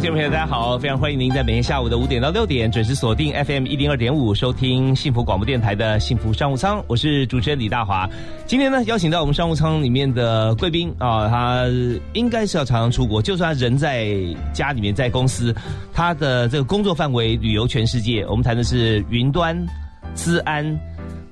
[0.00, 6.82] 听众朋友，大家好，非常欢迎您在每天下午的五点到六点准时锁定 FM 一零二点五，收听幸福广播电台的幸福商务舱。
[6.86, 8.08] 我是主持人李大华。
[8.46, 11.66] 今天呢，邀请到我们商务舱里面的贵宾啊，他
[12.14, 14.08] 应该是要常常出国，就算他人在
[14.54, 15.54] 家里面，在公司，
[15.92, 18.24] 他的这个工作范围旅游全世界。
[18.24, 19.54] 我们谈的是云端、
[20.14, 20.64] 资安。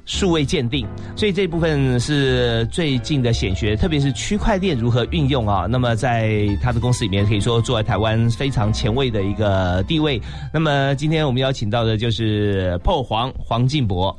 [0.09, 5.67] 数位鉴定，所以这部分是最近的显学，特别是区块链如何运用啊。
[5.69, 10.19] 那么在他的公司里面，可以说坐在台湾非常前卫的一个地位。
[10.51, 14.19] 那么今天我们邀请到的就是破黄黄进博。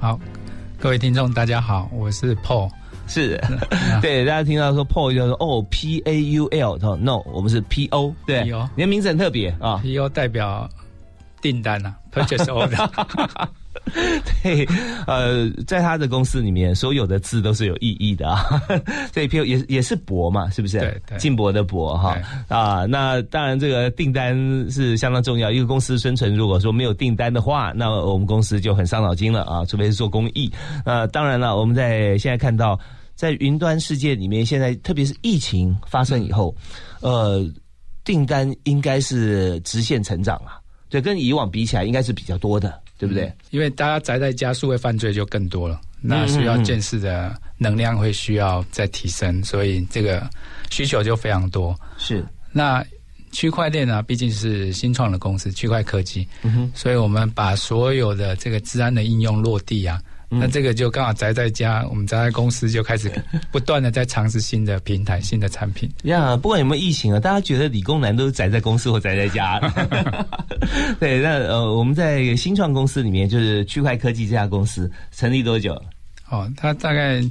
[0.00, 0.18] 好，
[0.80, 2.70] 各位听众大家好，我是 Paul。
[3.06, 3.38] 是，
[4.00, 8.14] 对， 大家听到说 Paul 就说哦 P A U L No，我们是 P O。
[8.26, 8.42] 对，
[8.74, 10.66] 你的名字很特别啊，P O 代表
[11.42, 13.46] 订单啊，Purchase Order。
[14.42, 14.66] 对，
[15.06, 18.60] 呃，在他的公司里面，所有的字都是有意义的啊。
[19.12, 20.78] 这一篇也也是博嘛，是不是？
[20.80, 22.84] 对，进博的博哈啊。
[22.86, 24.36] 那当然，这个订单
[24.70, 25.50] 是相当重要。
[25.50, 29.64] 一个公司生存，如果说没有订单的话，那我们公司就很伤脑筋了啊。
[29.64, 30.50] 除非是做公益。
[30.84, 32.78] 呃当然了，我们在现在看到，
[33.14, 36.54] 在云端世界里面，现在特别是疫情发生以后，
[37.00, 37.48] 呃，
[38.04, 40.55] 订单应该是直线成长啊。
[40.88, 42.80] 对，跟以往比起来，应该是比较多的。
[42.98, 43.30] 对不对？
[43.50, 50.26] 因为大家宅在家，数位犯罪就更多了，那需要见识的能量会需要再提升，所以这个
[50.70, 51.78] 需求就非常多。
[51.98, 52.82] 是，那
[53.32, 56.26] 区块链呢，毕竟是新创的公司，区块科技，
[56.74, 60.00] 所以我们把所有的这个治安的应用落地啊。
[60.28, 63.10] 那这个就刚好宅在家，我们宅在公司就开始
[63.50, 65.90] 不断的在尝试新的平台、新的产品。
[66.04, 69.60] 呀，不管有没有疫情啊，大家觉得理工男都是宅在公司或宅在家。
[70.98, 75.80] 对，那呃，我们在新创公司里面，就是区块科技这家公司成立多久？
[76.28, 77.22] 哦，它大概。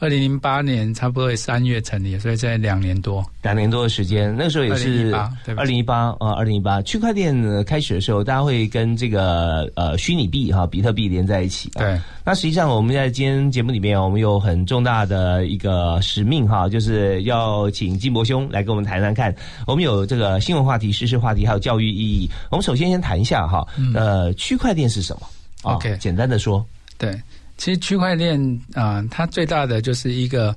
[0.00, 5.14] 二零零八年差不多三月成立，所以在两年多，两年多的时间，那个时候也是
[5.56, 7.34] 二零一八啊，二零一八区块链
[7.64, 11.70] 开始的时候，大家会跟这个呃虚拟币哈，比特币连在一起。
[11.74, 19.34] 对，那实际上我们在今天节目里面，我们有很重大的一个使命哈，就是要请金博兄来跟我们谈谈看。
[19.66, 22.30] 我们有这个新闻话题、时事话题，还有教育意义。
[22.50, 25.28] 我们首先先谈一下哈，呃，区块链是什么
[25.64, 26.64] ？OK，简单的说，
[26.96, 27.20] 对。
[27.60, 28.40] 其实区块链
[28.72, 30.56] 啊，它最大的就是一个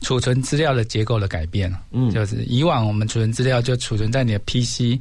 [0.00, 4.98] 储存资料的结构的改变嗯，就是以往我们储存资料就储存在你的 PC，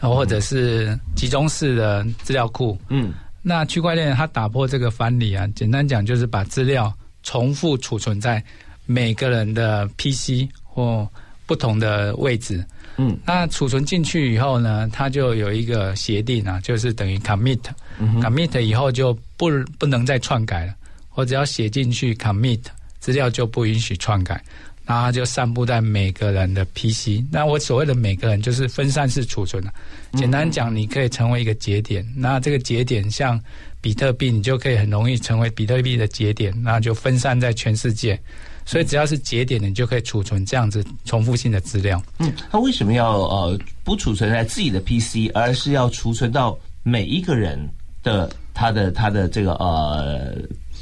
[0.00, 2.78] 或者是集中式的资料库。
[2.88, 3.12] 嗯，
[3.42, 6.90] 那区块链它打破这个藩篱啊，简单讲就是把资料
[7.22, 8.42] 重复储存在
[8.86, 11.06] 每个人的 PC 或
[11.44, 12.64] 不同的位置。
[12.96, 20.74] 嗯，那储存进去以后呢，它就有一个协定啊，就是等于 commit，commit 以后就不不能再篡改了。
[21.18, 22.60] 我只要写进去 commit
[23.00, 24.40] 资料就不允许篡改，
[24.86, 27.20] 然后就散布在每个人的 PC。
[27.28, 29.72] 那我所谓的每个人就是分散式储存了。
[30.12, 33.40] 简单讲，你可以成为一个节点，那这个节点像
[33.80, 38.16] 比特币，你就可以很容易成为比特币的节点，那就分散在全世界。
[38.64, 42.00] 所以只要是节点，你就可以储存这样子重复性的资料。
[42.18, 47.58] 嗯，他为什么要呃不储存在自己的 PC，而是要储存到每一个人
[48.04, 50.32] 的他的他的这个呃？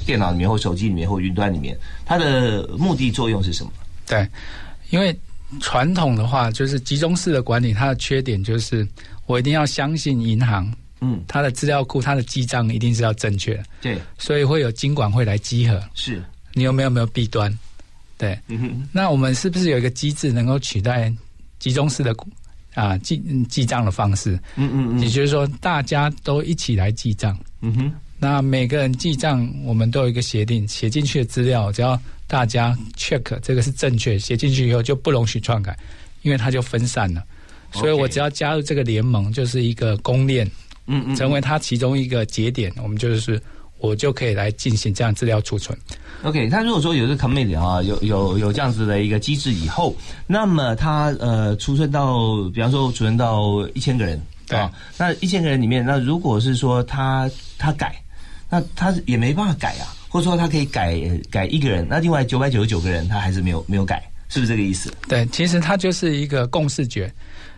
[0.07, 3.73] 电脑里面或手机里面或云端里面，它的目的作用是什么？
[4.07, 4.27] 对，
[4.91, 5.15] 因为
[5.61, 8.87] 传统的话就是集中式的管理，它的缺点就是
[9.27, 16.23] 我一定要相信银行，嗯，它的资料库、它的记账一定是要正确的，对，所以会有经管会来稽核，是
[16.55, 17.53] 你有没有没有弊端？
[18.17, 18.39] 对，
[18.93, 21.13] 那我们是不是有一个机制能够取代
[21.59, 22.17] 集中式的
[22.75, 23.19] 啊记
[23.49, 24.33] 记账的方式？
[24.55, 27.93] 嗯嗯嗯，也就是说大家都一起来记账，嗯哼。
[28.19, 35.77] 那每个人记账，我们都有一个协定，写进去的资料，只要大家 check 这个是正确，写进去以后就不容许篡改，
[36.23, 37.23] 因为它就分散了。
[37.73, 40.51] 所以我只要加入这个联盟，就是一个公链，
[40.87, 43.39] 嗯嗯，成为它其中一个节点，我们就是
[43.81, 45.79] 我就可以来进行这样资料储存。
[46.23, 49.95] OK，他如果说有这个 committee 啊，有有有这样子的一个机制以后，
[50.27, 54.19] 那么他呃储存到，比方说储存到一千个人，
[54.49, 54.59] 对，
[54.97, 57.95] 那一千个人里面，那如果是说他他改。
[58.49, 60.99] 那他也没办法改啊，或者说他可以改
[61.31, 64.93] 改一个人，那另外九百九十九个人他还是没有没有改，是不是这个意思？
[65.09, 67.13] 对，其实它就是一个共视觉，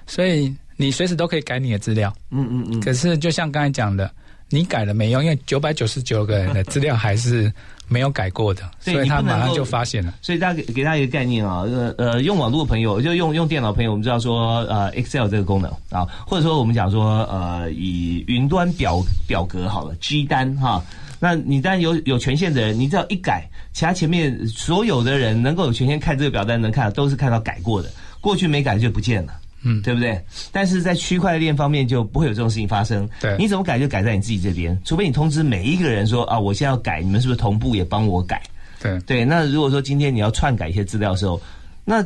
[0.06, 2.14] 所以你随时都可以改你的资料。
[2.31, 2.81] 嗯嗯嗯。
[2.81, 4.11] 可是就像刚才讲的，
[4.49, 7.52] 你改了没用，因为九百九十九个人的资料还是
[7.88, 10.14] 没有改过的，所以他马上就发现了。
[10.23, 20.82] 所以大家给给大家一个概念啊，呃呃，用网络的朋友，就用用电脑朋友，我们知道说呃，Excel 这个功能啊，或者说我们讲说呃，以云端表表格好了，G 单哈。
[21.20, 27.90] 那你当然有有权限的人，你只要一改，其他前面所有的人能够有权限看这个表单，能看都是看到改过的，
[28.20, 29.32] 过去没改就不见了，
[29.63, 30.21] 嗯，对不对？
[30.53, 33.09] 但是在区块链方面就不会有这种事情发生。
[33.21, 38.43] 对，你怎么改就改在你自己这边，除非你通知每一个人说啊，我现在要改，你们是不是同步也帮我改？
[38.81, 41.41] 对对，那如果说今天你要篡改一些资料的时候，
[41.85, 42.03] 那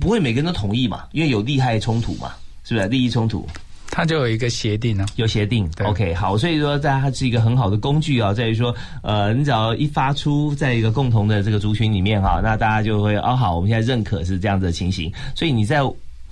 [0.00, 1.04] 不会每个人都同意嘛？
[1.12, 2.32] 因为有利害冲突嘛，
[2.64, 3.46] 是不是利益冲突？
[3.88, 5.70] 它就有一个协定呢，有协定。
[5.84, 15.10] OK，好，所以说在它是一个很好的工具啊，在于说，呃，你只要一发出在一个共同的这个族群里面哈，那大家就会哦好，我们现在认可是这样子的情形。
[15.36, 15.80] 所以你在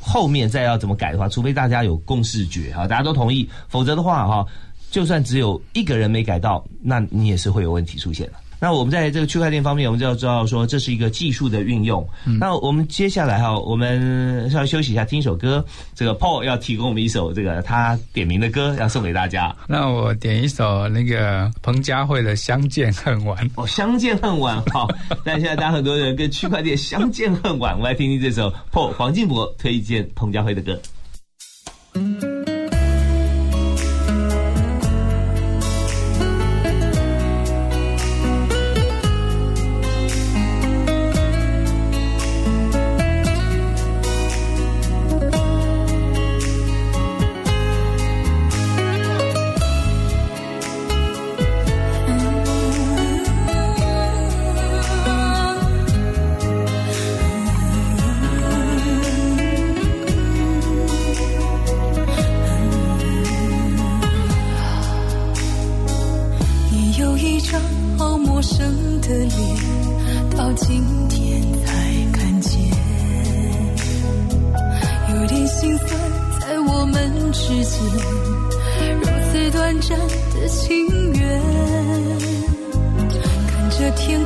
[0.07, 4.47] 后面再要怎么改的话，除非大家有共识觉哈，大家都同意，否则的话哈，
[4.91, 8.35] 就算只有一个人没改到，那你也是会有问题出现的。
[8.65, 12.03] 那我们在这个区块链方面，我们就要知道说这是一个技术的运用。
[12.41, 15.63] 那我们接下来哈，我们稍微休息一下，听一首歌。
[15.95, 19.55] 这个 Paul 要提供我们一首这个他点名的歌，要送给大家。
[19.69, 23.47] 那我点一首那个彭佳慧的《相见恨晚》。
[23.57, 24.89] 哦，《相见恨晚》好。
[25.23, 30.81] 但现在大家很多人跟区块链相见恨晚，我们来听听这首 Paul 黄静博推荐彭佳慧的歌。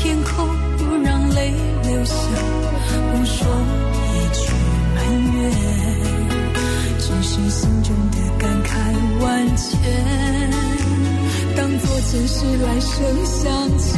[0.00, 1.52] 天空不让泪
[1.82, 2.14] 流下
[3.10, 3.46] 不说
[4.14, 4.52] 一句
[4.94, 4.96] 埋
[5.34, 5.36] 怨
[7.00, 8.70] 只是心中的感慨
[9.20, 9.68] 万千。
[11.56, 13.97] 当作前世来生相欠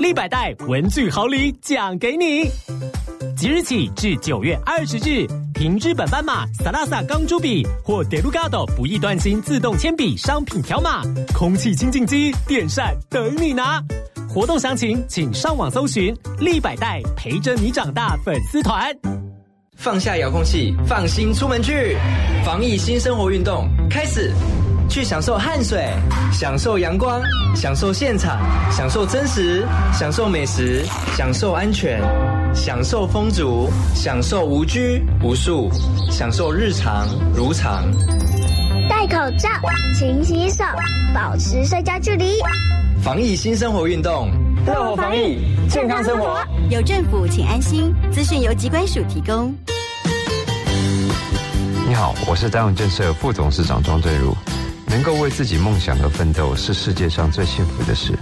[0.00, 2.50] 立百代文具好礼奖给你，
[3.36, 11.02] 即日起至九月二十日，凭日本斑马、萨拉萨钢珠笔或德鲁 gado 不易断芯自动铅笔商品条码，
[11.34, 13.78] 空气清净机、电扇等你拿。
[14.26, 18.96] 活动详情请上网搜寻“立百代陪着你长大”粉丝团。
[19.76, 21.94] 放下遥控器，放心出门去，
[22.42, 24.32] 防疫新生活运动开始。
[24.90, 25.88] 去享受汗水，
[26.32, 27.22] 享受阳光，
[27.54, 28.36] 享受现场，
[28.72, 30.84] 享受真实，享受美食，
[31.16, 32.02] 享受安全，
[32.52, 35.70] 享受风足，享受无拘无束，
[36.10, 37.84] 享受日常如常。
[38.88, 39.48] 戴口罩，
[39.96, 40.64] 勤洗手，
[41.14, 42.34] 保持社交距离。
[43.00, 44.28] 防疫新生活运动，
[44.66, 46.36] 乐活防疫，健康生活。
[46.68, 47.94] 有政府，请安心。
[48.10, 49.54] 资讯由机关署提供。
[51.86, 54.34] 你好，我是台湾建设副董事长庄振如。
[54.90, 58.12] 能够为自己梦想而奋斗，是世界上最幸福的事。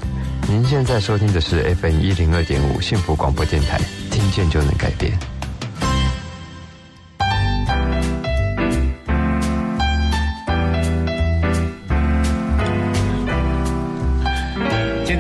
[0.47, 5.19] 您现在收听的是 FM 一零二点五幸福广播电台，听见就能改变。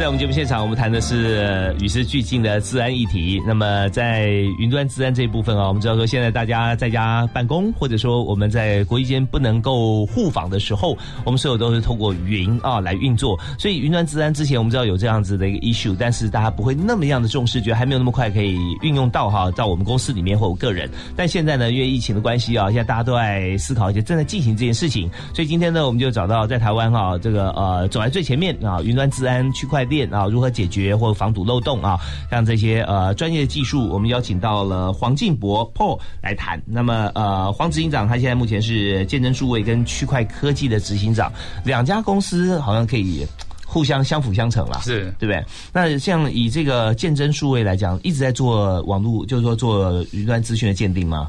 [0.08, 3.42] 我们节目现场，我们谈的是与时俱进的治安议题。
[3.46, 10.96] 那么，在云端治安这一部分啊，我们知道说，现在大家在家办公，或者说我们在国际间不能够互访的时候，
[11.26, 13.38] 我们所有都是透过云啊来运作。
[13.58, 20.88] 所以，云端治安之前我们知道有这样子的一个 issue，但是大家不会那么样的重视，觉得还没有那么快可以运用到哈，到我们公司里面或我个人。
[21.14, 25.06] 但现在呢，因为疫情的关系啊，现在大家都在思考，而且正在进行这件事情。
[25.34, 29.84] 所以今天呢，我们就找到在台湾哈，这个呃走在最前面啊，云端治安区块。
[29.88, 31.99] 链啊，如何解决或防堵漏洞啊？
[32.31, 36.61] 像这些呃专业的技术，我们邀请到了黄进博 Paul 来谈。
[36.67, 41.33] 那么呃，黄执行长他现在目前是建真数位跟区块科技的执行长，
[41.64, 43.26] 两家公司好像可以
[43.67, 45.45] 互相相辅相成了，是对不对？
[45.73, 51.28] 那像以这个建真数位来讲，一直在做网络，就是说做云端资讯的鉴定吗？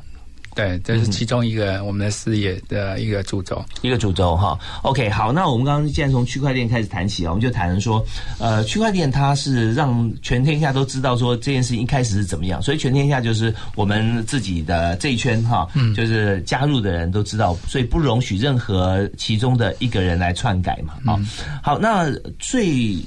[0.55, 4.59] 对，这是其中一个我们的事业的一个主轴，一个主轴哈。
[4.81, 8.05] OK，好，那我们刚刚既然从区块链开始谈起啊，我们就谈说，
[8.39, 21.13] 呃，区块链它是让全天下都知道说这件事情一开始是怎么样，所以全天下就是我们自己的这一圈哈，嗯，就是加入的人都知道，所以不容许任何其中的一个人来篡改嘛。
[21.13, 21.19] 啊，
[21.63, 22.97] 好，那最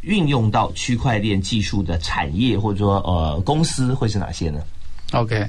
[0.00, 4.60] 运用到区块链技术的产业或者说呃公司会是哪些呢
[5.12, 5.46] ？OK。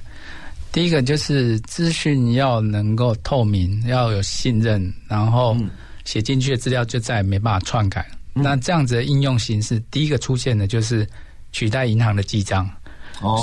[0.78, 5.58] 第一个就是资讯要能够透明，要有信任，然后
[6.06, 8.08] 写进去的资料就再也没办法篡改。
[8.32, 11.10] 那这样子的应用形式，第一个出现的就是
[11.52, 12.70] 取代银行的记账，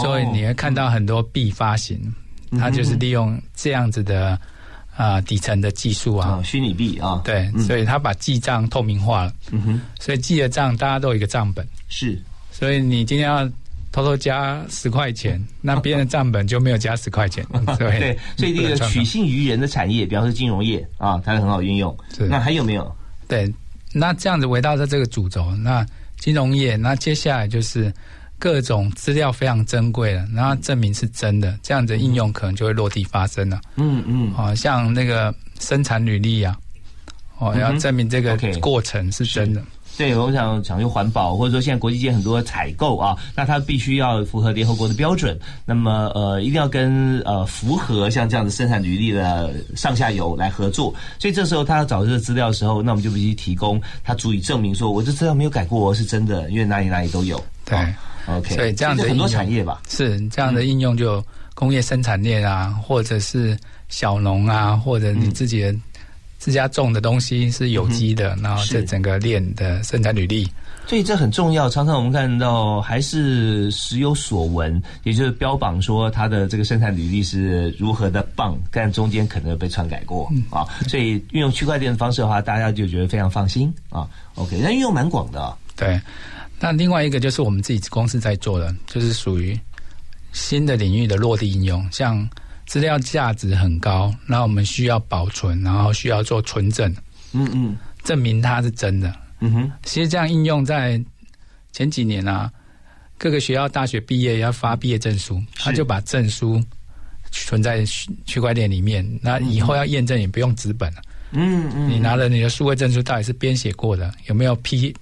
[0.01, 2.01] 所以你会看到很多币发行，
[2.53, 4.39] 它就是利用这样子的
[4.95, 9.33] 啊底层的技术啊，虚拟币啊，对，所以它把记账透明化了。
[9.51, 12.17] 嗯哼，所以记的账大家都有一个账本，是，
[12.53, 13.51] 所以你今天要。
[13.95, 17.47] 偷偷加十块钱， 那别人的账本就没有加十块钱，
[17.79, 18.19] 对对？
[18.37, 21.97] 所以这个取信于人的产业，比方说金融业啊，它很好运用。
[22.29, 22.93] 那还有没有？
[23.29, 23.49] 对，
[23.93, 25.87] 那这样子围绕着这个主轴，那
[26.19, 27.95] 金融业，那接下来就是
[28.37, 33.61] 各种资料非常珍贵了，然后证明是真的，这样子应用可能就会落地发生了。
[33.77, 36.59] 嗯嗯，好像那个生产履历啊，
[37.39, 39.63] 哦，要证明这个过程是真的。
[39.97, 50.93] 对，我想讲究环保，或者说现在国际间很多采购啊，那它必须要符合联合国的标准，那么呃，一定要跟呃符合像这样的生产履历的上下游来合作。
[51.19, 57.41] 所以这时候他要找这个资料的时候，那我们就必须提供他足以证明说，我这资料没有改过，是真的，因为哪里哪里都有。
[57.65, 57.79] 对
[58.27, 61.25] ，OK，所以这样的很多产业吧，是这样的应用，就
[61.55, 63.57] 工业生产链啊，或者是
[63.89, 65.73] 小农啊，或者你自己的。
[66.45, 70.47] 自家种的东西是有机的，然后这整个链的生产履历，
[70.87, 71.71] 所以这很重要。
[71.71, 80.69] 常常我们看到还是时有所闻，也就是标榜说它的这个生产履历是如何的棒，但中间可能被篡改过啊。
[80.87, 84.07] 所以运用区块链的方式的话，大家就觉得非常放心啊。
[84.35, 85.57] OK，那运用蛮广的。
[85.75, 85.99] 对，
[86.61, 89.59] 那另外一个就是我们自己公司在做的，就是属于
[90.33, 92.29] 新的领域的落地应用，像。
[92.67, 96.95] 资料价值很高，那我们需要保存，然后需要做存证，
[97.33, 99.15] 嗯嗯，证明它是真的。
[99.41, 101.03] 嗯哼，其实这样应用在
[101.73, 102.51] 前几年啊，
[103.19, 106.63] 各个学校大学毕业要发毕业证书，他就把证书
[107.31, 107.85] 存在
[108.25, 111.03] 区块链里面，那以后要验证也不用纸本了。
[111.33, 114.95] 嗯嗯，你拿了你的数位证书到底是编写过的，有没有 P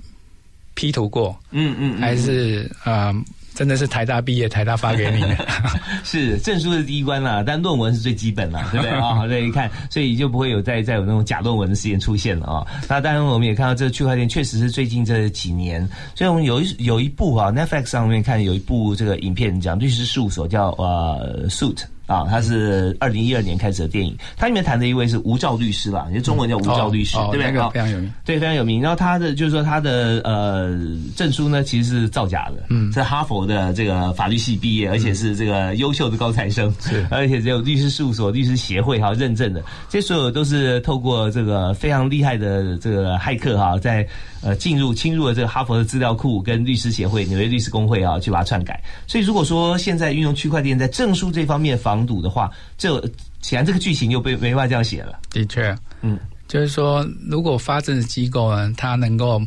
[0.75, 1.39] P 图过？
[1.51, 3.15] 嗯嗯，还是啊？
[3.55, 5.37] 真的是台大毕业，台大发给你的，
[6.05, 9.27] 是证书是第一关啦，但论文是最基本啦， 对不对啊？
[9.29, 12.67] 所以看，所以就不会有再再有那种假论文的事件出现了啊。
[12.89, 21.83] 那当然，我们也看到这个区块链确实是最近这几年，所以我们有一有一部啊，Netflix 上面看有一部这个影片讲律师事务所叫呃 Suit。
[22.13, 27.71] 啊，他是二零一二年开始的电影，它里面谈的一位是吴照律师啦，就中文叫吴照律师，对不对？
[27.71, 28.83] 非常有名，对，非常有名。
[28.83, 30.79] 然后他的就是说他的呃
[31.17, 44.07] 证书呢，其实是造假的，嗯，是哈佛的这个法律系毕业，而且是这个优秀的高材生，是，而且只有律师事务所、律师协会哈认证的，这所有都是透过这个非常厉害的这个骇客哈，在
[44.43, 48.83] 呃进入侵入了这个哈佛的资料库跟律师协会、纽约律师工会啊，去把它篡改。
[49.07, 52.02] 所以如果说现在运用区块链在证书这方面防。
[52.03, 53.01] 防堵的话，这
[53.41, 55.21] 显然这个剧情又被没法这样写了。
[55.31, 56.19] 的确，嗯，
[56.49, 59.41] 就是说，如果发证的机构呢，它能够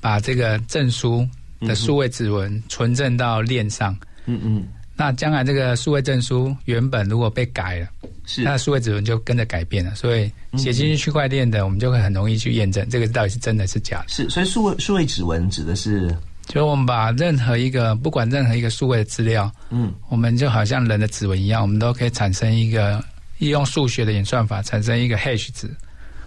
[0.00, 1.26] 把这个证书
[1.60, 3.94] 的数位指纹存证到链上，
[4.24, 4.66] 嗯嗯，
[4.96, 7.88] 那将来这个数位证书原本如果被改了，
[8.24, 9.94] 是那数位指纹就跟着改变了。
[9.94, 14.08] 所以写进去区块链的，我们就会很容易去验证这个到底是真的是假的。
[14.08, 16.16] 是，所以数位数位指纹指的是。
[16.48, 23.04] 就我们把任何一个不管任何一个数位的资料，嗯，我们就好像人的指纹一样，我们都可以产生一个
[23.38, 25.70] 利用数学的演算法产生一个 hash 值。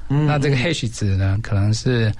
[0.10, 2.14] 嗯，那这个 hash 值呢，可能是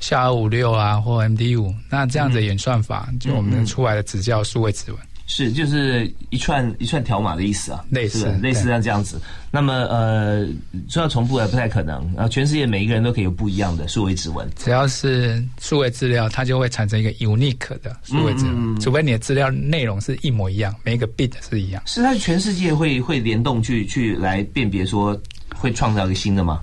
[0.00, 1.74] 下二五六啊，或 MD 五。
[1.90, 4.98] 那这样的演算法，就我们出来的只叫数位指纹。
[5.34, 9.18] 是，就是一串一串条码的意思啊，类似类似像这样子。
[9.50, 10.46] 那么呃，
[10.90, 12.04] 说要重复也不太可能。
[12.14, 21.82] 然后全世界每一个人都可以有不一样的数位指纹，只要是数位资料，它就会产生一个 unique 的数位指纹，除非你的资料内容是一模一样，每一个 bit 是一样。
[21.86, 25.18] 是它全世界会会联动去去来辨别说
[25.56, 26.60] 会创造一个新的吗？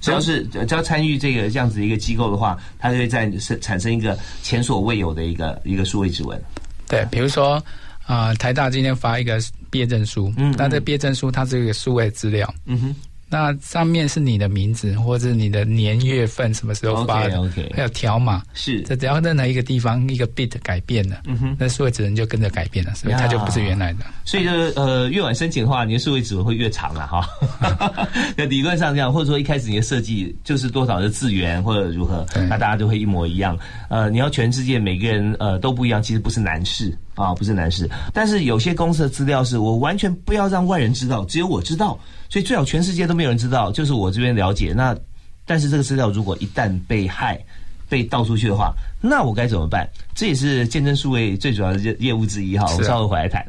[0.00, 6.40] 只要是只要参与这个这样子一个机构的话，它就会在生产生一个前所未有的一个一个数位指纹。
[6.86, 7.60] 对，比如说。
[8.06, 9.38] 啊，台大今天发一个
[9.70, 12.94] 毕业证书，嗯，那这毕业证书它是一个数位资料，嗯哼。
[13.26, 18.82] 那上面是你的名字，或者你的年月份什么时候发的还有条码是。
[18.82, 24.04] 这只要任何一个地方一个 bit 改变了，嗯哼，那数位指纹就跟着改变了，所以它就不是原来的。
[24.24, 27.26] 所以就呃，越晚申请的话，你的数位指纹会越长了哈。
[28.36, 33.58] 那理论上这样，或者说一开始你的设计就是多少的字元或者如何，那大家都会一模一样。
[33.88, 37.88] 呃，你要全世界每个人呃都不一样，其实不是难事啊，不是难事。
[38.12, 41.98] 但是有些公司的资料是我完全不要让外人知道，只有我知道。
[42.28, 44.72] 所以最好全世界都没有人知道，就是我这边了解。
[44.76, 44.96] 那
[45.44, 47.38] 但是这个资料如果一旦被害、
[47.88, 49.88] 被盗出去的话，那我该怎么办？
[50.14, 52.66] 这也是见证数位最主要的业业务之一哈。
[52.70, 53.46] 我们稍后回来谈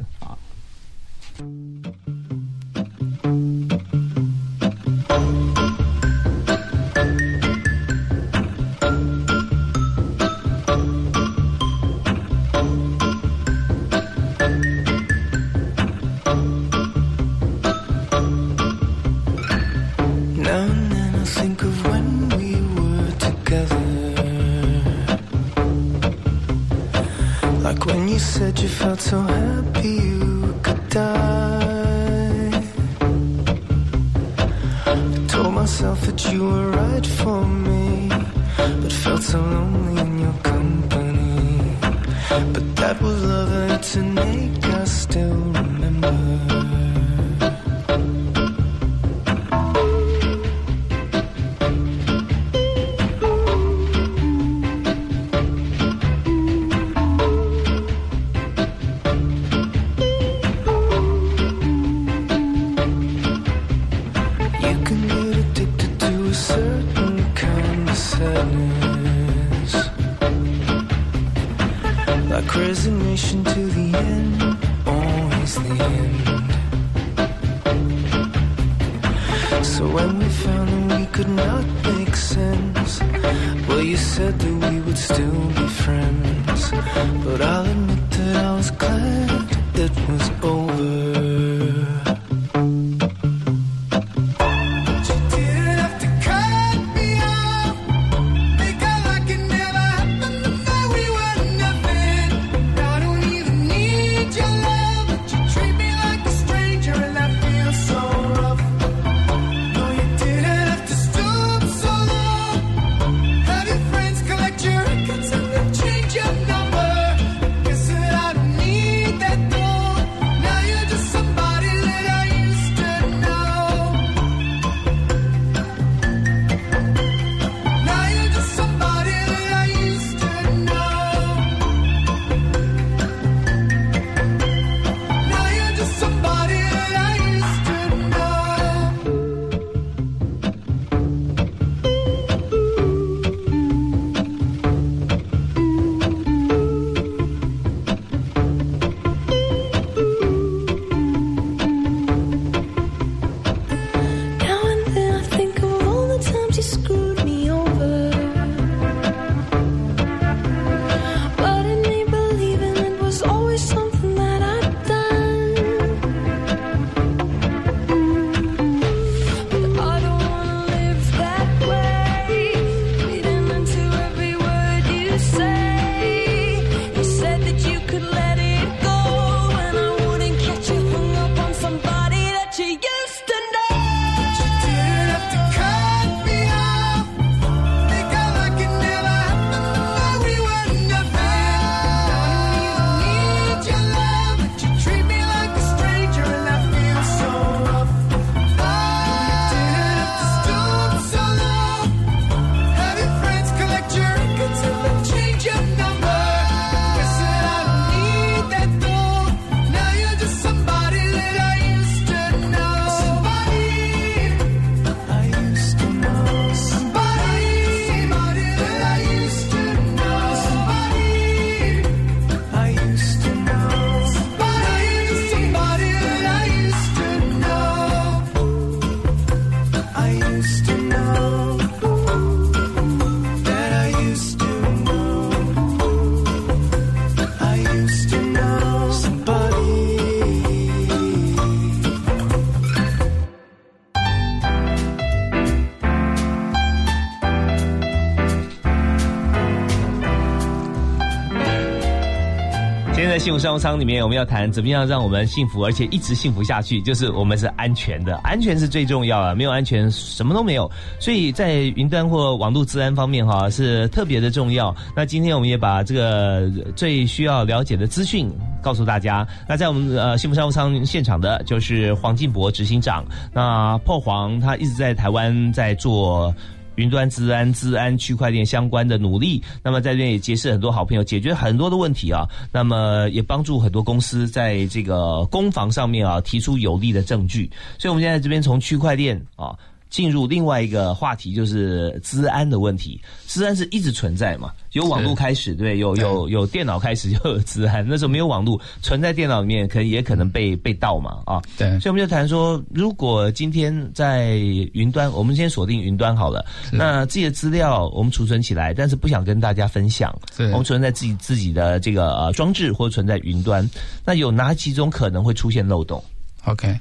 [253.46, 260.68] 商务舱里面，我们要谈怎么样让我们幸福，而且一直幸福下去，就是我们是安全的，安全是最重要的，没有安全什么都没有。
[261.00, 264.76] 所以在云端或网络治安方面，哈是特别的重要。
[264.96, 268.28] 那今天我们也把这个最需要了解的资讯
[268.64, 269.28] 告诉大家。
[269.48, 276.34] 那在我们呃幸福商务舱现场的就是黄进博执行长，那破黄他一直在台湾在做。
[276.76, 282.28] 云端治安、治安、区块链相关的努力，那么在这边也结识很多好朋友，解决很多的问题啊。
[282.52, 287.50] 那么也帮助很多公司在这个攻防上面啊提出有力的证据。
[287.78, 289.58] 所以，我们现在这边从区块链啊。
[289.96, 293.00] 进入另外一个话题，就是治安的问题。
[293.28, 294.52] 治安是一直存在嘛？
[294.74, 297.82] 有网络开始，对，有有有电脑开始就有治安。
[297.88, 301.42] 那时候没有网络，存在电脑里面，可能也可能被被盗嘛，啊。
[301.58, 301.80] 对。
[301.80, 304.36] 所以我们就谈说，如果今天在
[304.74, 306.46] 云端，我们先锁定云端好了。
[306.74, 310.14] 那这些资料我们储存起来，但是不想跟大家分享。
[310.52, 313.66] 我们存在自己自己的这个呃装置，或者存在云端。
[314.04, 316.04] 那有哪几种可能会出现漏洞
[316.44, 316.78] ？OK。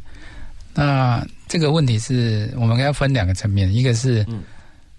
[0.77, 4.25] 那这个问题是我们要分两个层面，一个是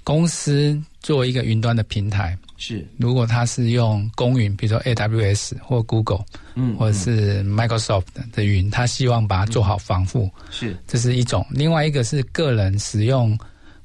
[0.04, 2.86] 公司做一个云端的平台，是。
[2.98, 10.78] 如果它是用公云，比如说 AWS 或 Google，嗯，或者是 Microsoft 的云，它希望把它做好防护，是。
[10.88, 13.38] 这是一种；另外一个是个人使用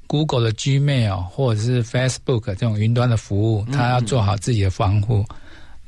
[0.05, 5.25] Google 的 Gmail 或者是 Facebook 这种云端的服务，它要做好自己的防护。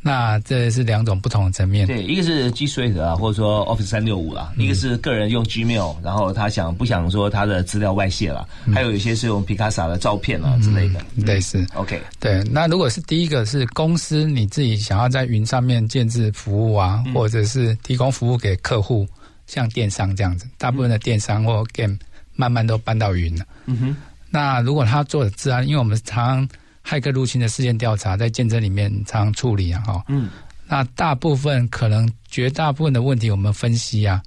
[0.06, 1.88] 那这是两种不同的层面。
[1.88, 8.46] 对，一个是 G Suite 啊，或者说 Office 三六五啦，一个是个人用 Gmail，然后他想不想说他的资料外泄了？
[8.74, 11.00] 还有一些是用皮卡萨的照片啊之类的。
[11.16, 11.66] 类似。
[11.74, 12.02] OK。
[12.20, 19.08] 对，那如果是第一个是公司你自己想要在云上面建置服务啊，或者是提供服务给客户，
[19.48, 21.98] 像电商这样子，大部分的电商或 Game
[22.36, 23.46] 慢慢都搬到云了。
[23.68, 23.96] 嗯哼。
[24.30, 26.46] 那如果他做的治安，因为我们常。
[26.86, 30.30] 骇客入侵的事件调查在见证里面常处理啊，哈，嗯，
[30.68, 34.22] 那大部分可能绝大部分的问题我们分析啊，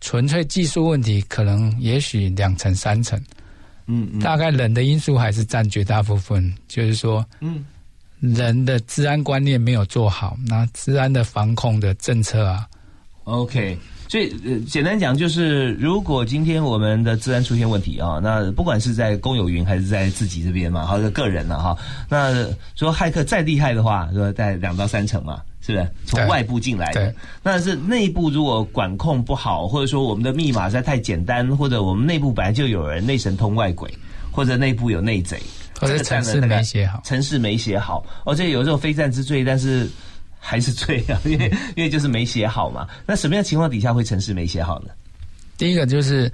[0.00, 3.22] 纯粹技术问题可能也许两成三成，
[3.86, 7.64] 嗯，大概人的因素还是占绝大部分，就是说，嗯，
[8.18, 12.66] 人的治安观念没有做好，那治安的防控的政策啊
[13.24, 13.76] ，OK。
[14.10, 22.44] 所以，呃，简单讲就是，如果今天我们的治安出现问题啊，那不管是在公有云还是在自己这边嘛，或者个人了哈，那
[22.74, 25.88] 说骇客再厉害的话，说在两到三成嘛，是不是？
[26.06, 33.88] 从外部进来的，那是内部如果管控不好，或者说我们的密码实在太简单，或者我们内部本来就有人内神通外鬼，
[34.32, 35.40] 或者内部有内贼，
[35.78, 39.88] 或者城市没写好，城市没写好，哦，这有这种非战之罪，但是。
[40.40, 42.88] 还是醉啊，因为因为就是没写好嘛。
[43.06, 44.88] 那什么样情况底下会城市没写好呢？
[45.56, 46.32] 第一个就是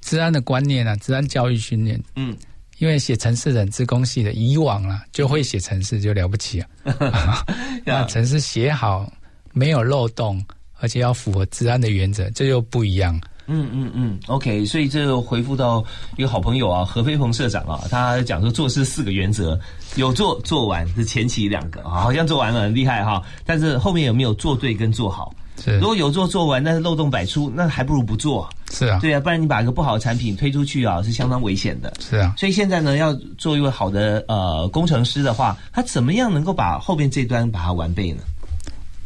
[0.00, 2.00] 治安的观念啊，治安教育训练。
[2.14, 2.36] 嗯，
[2.78, 7.44] 因为写城市人自工系的以往啊，就会写城市就了不起啊。
[7.84, 9.12] 那城市写好
[9.52, 10.42] 没有漏洞，
[10.78, 13.20] 而且要符合治安的原则，这就不一样。
[13.46, 15.84] 嗯嗯嗯，OK，所以这回复到
[16.16, 19.58] 一个好朋友啊，何飞鹏社长啊，他讲说做事四个原则，
[19.96, 25.34] 有做做完是前期两个啊，好像做完了很厉害哈，但是后面有没有做对跟做好？
[25.62, 28.48] 是，如果有做做完，但是漏洞百出，那还不如不做。
[28.70, 31.92] 是啊，对啊，不然你把一个不好的产品推出去啊，是相当危险的。
[32.00, 38.22] 是啊，所以现在呢，要做一位好的呃工程师的话，他怎么样能够把后面这端把它完备呢？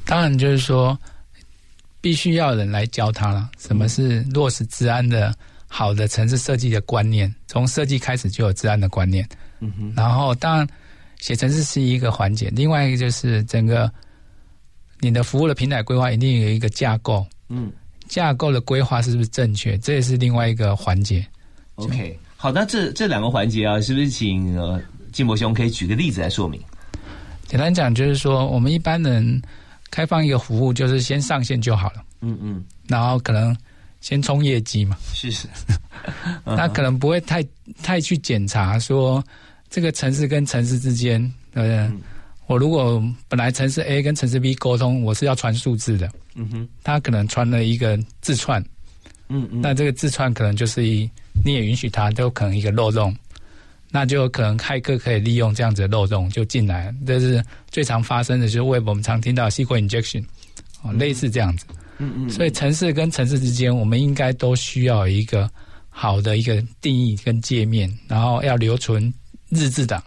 [0.04, 0.96] 当然就是说。
[2.06, 5.34] 必须要人来教他了，什么是落实治安的
[5.66, 7.34] 好的城市设计的观念？
[7.48, 9.28] 从设计开始就有治安的观念。
[9.58, 9.92] 嗯哼。
[9.96, 10.68] 然后，当然
[11.18, 13.90] 写城市是一个环节，另外一个就是整个
[15.00, 17.26] 你的服务的平台规划一定有一个架构。
[17.48, 17.72] 嗯。
[18.06, 19.76] 架构的规划是不是正确？
[19.78, 21.26] 这也是另外一个环节。
[21.74, 26.62] OK，好，那这这两个环节啊，是不是请呃金博兄可以举个例子来说明？
[27.48, 29.42] 简单讲，就是说我们一般人。
[29.90, 32.04] 开放一个服务，就是先上线就好了。
[32.20, 33.56] 嗯嗯，然后可能
[34.00, 34.96] 先冲业绩嘛。
[35.14, 35.48] 是是，
[36.44, 37.44] 那可能不会太
[37.82, 39.22] 太去检查说
[39.68, 41.90] 这个城市跟城市之间，呃，
[42.46, 46.10] 我如果本来城市 A 跟城市 B 沟通，我是要传数字的。
[46.34, 48.62] 嗯哼，他可能传了一个字串。
[49.28, 51.10] 嗯嗯，那这个字串可能就是一，
[51.44, 53.12] 你也允许它，都可能一个漏洞。
[53.96, 60.22] 那就可能骇客可以利用这样子的漏洞就进来，这是最常发生的，就是 Web 我们常听到 SQL injection，
[60.82, 61.64] 哦，类似这样子。
[61.96, 62.28] 嗯嗯。
[62.28, 65.50] 所以城市跟城市之间，我们应该都需要一个
[65.88, 69.10] 好的一个定义跟界面，然后要留存
[69.48, 70.02] 日志档。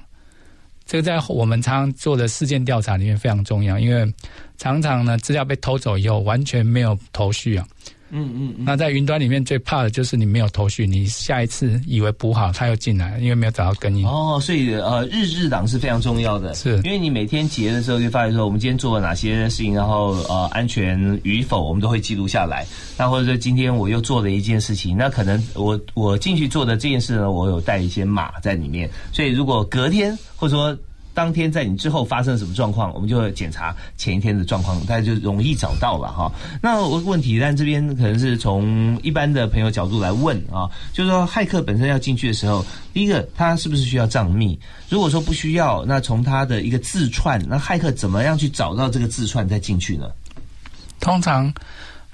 [0.86, 4.14] 这个在我们常常做的事件调查里面非常重要，因为
[4.60, 7.68] 常常呢资料被偷走以后完全没有头绪啊。
[8.12, 8.66] 嗯嗯嗯。
[8.66, 14.06] 那在云端里面最怕的就是你没有头绪，你下一次以为补好，它又进来，因为没有找到根因。
[14.06, 22.66] 哦，所以呃，日日档是非常重要的，是因为你每天结的时候就发现说，我们今天做了哪些事情，然后呃，安全与否，我们都会记录下来。
[22.98, 30.78] 那或者说今天我又做了一件事情，那可能我我进去做的这件事呢，我有带一些码在里面，所以如果隔天或者说。
[31.20, 36.32] 当天在你之后发生了什么状况，我们就会检查前一天的状况，大家就容易找到了哈。
[36.62, 44.58] 那我问题，但这边可能是从一般的朋友角度来问啊，就是说骇客本身要进去的时候，第一个他是不是需要账密？
[44.88, 50.10] 如果说不需要，那从他的一个字串，那骇客怎么样去找到这个字串再进去呢？
[51.02, 51.54] 通常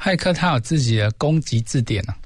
[0.02, 2.18] 骇客他有自己的攻击字典啊。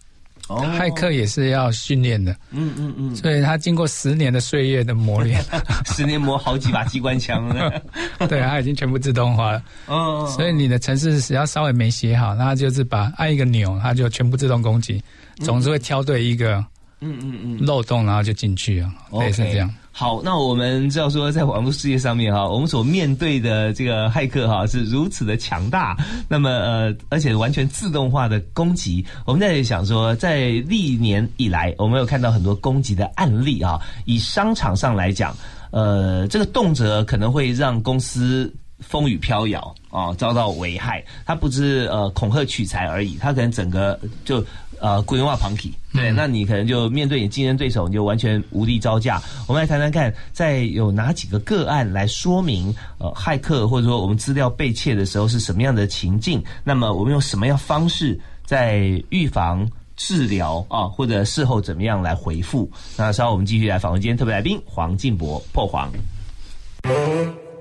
[0.57, 5.39] 骇客也是要训练的，嗯嗯嗯，所以他经过十年的岁月的磨练，
[5.95, 7.47] 十年磨好几把机关枪。
[7.47, 7.81] 了，
[8.27, 15.01] 对，他已经全部自动化了，哦，所以你的程式只要稍微没写好，那就是把按一个钮，它就全部自动攻击，
[15.37, 16.55] 总是会挑对一个，
[17.01, 19.73] 嗯嗯嗯，漏洞，然后就进去了，类似这样。
[19.99, 25.93] 好，那我们知道说，在网络世界上面哈，我们所面对的这个骇客哈是如此的强大，
[26.29, 29.05] 那么呃，而且完全自动化的攻击。
[29.25, 33.77] 我们在想说，在历年以来，我们有看到很多攻击的案例啊。
[34.05, 35.35] 以商场上来讲，
[35.71, 41.03] 呃，这个动辄可能会让公司风雨飘摇啊，遭到危害。
[41.25, 44.41] 它不是呃恐吓取财而已，它可能整个就。
[44.79, 49.21] 呃，规划庞体，对，那你可能就面对你竞争对手，你就完全无力招架。
[49.47, 56.43] 我们来谈谈看，在有哪几个个案来说明，呃，骇客或者说我们资料被窃的时候是什么样的情境？
[56.63, 62.69] 那么我们用什么样方式在预防、治疗啊，或者事后怎么样来回复？
[62.95, 65.91] 那稍后我们继续来访问今天特别来宾黄进博破黄。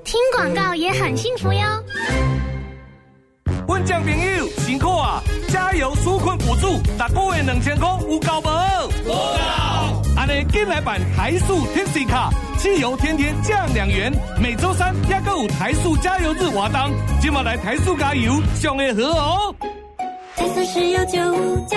[0.05, 1.61] 听广告也很幸福哟。
[3.67, 5.23] 问江朋友辛苦啊！
[5.49, 8.53] 加油纾困补助，大个月两千块有够无？
[9.07, 10.03] 有够！
[10.17, 14.13] 安尼进来版台塑 Taxi 卡，汽油天天降两元。
[14.41, 19.55] 每周三也个有台塑加油日活动，今晚来台塑加油，上会好哦。
[20.49, 21.77] 台塑石油九五加，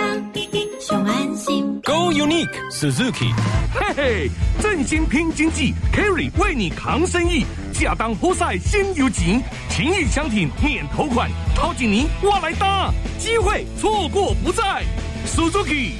[0.79, 1.81] 上安心。
[1.83, 3.33] Go Unique Suzuki，
[3.73, 4.31] 嘿嘿，
[4.61, 7.45] 振兴拼经济，Carry 为你扛生意，
[7.81, 14.85] 亚当活塞先有钱，情谊相挺免头款，掏紧你我来搭，机会错过不再
[15.27, 15.91] ，Suzuki。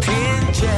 [0.00, 0.14] 听
[0.52, 0.68] 见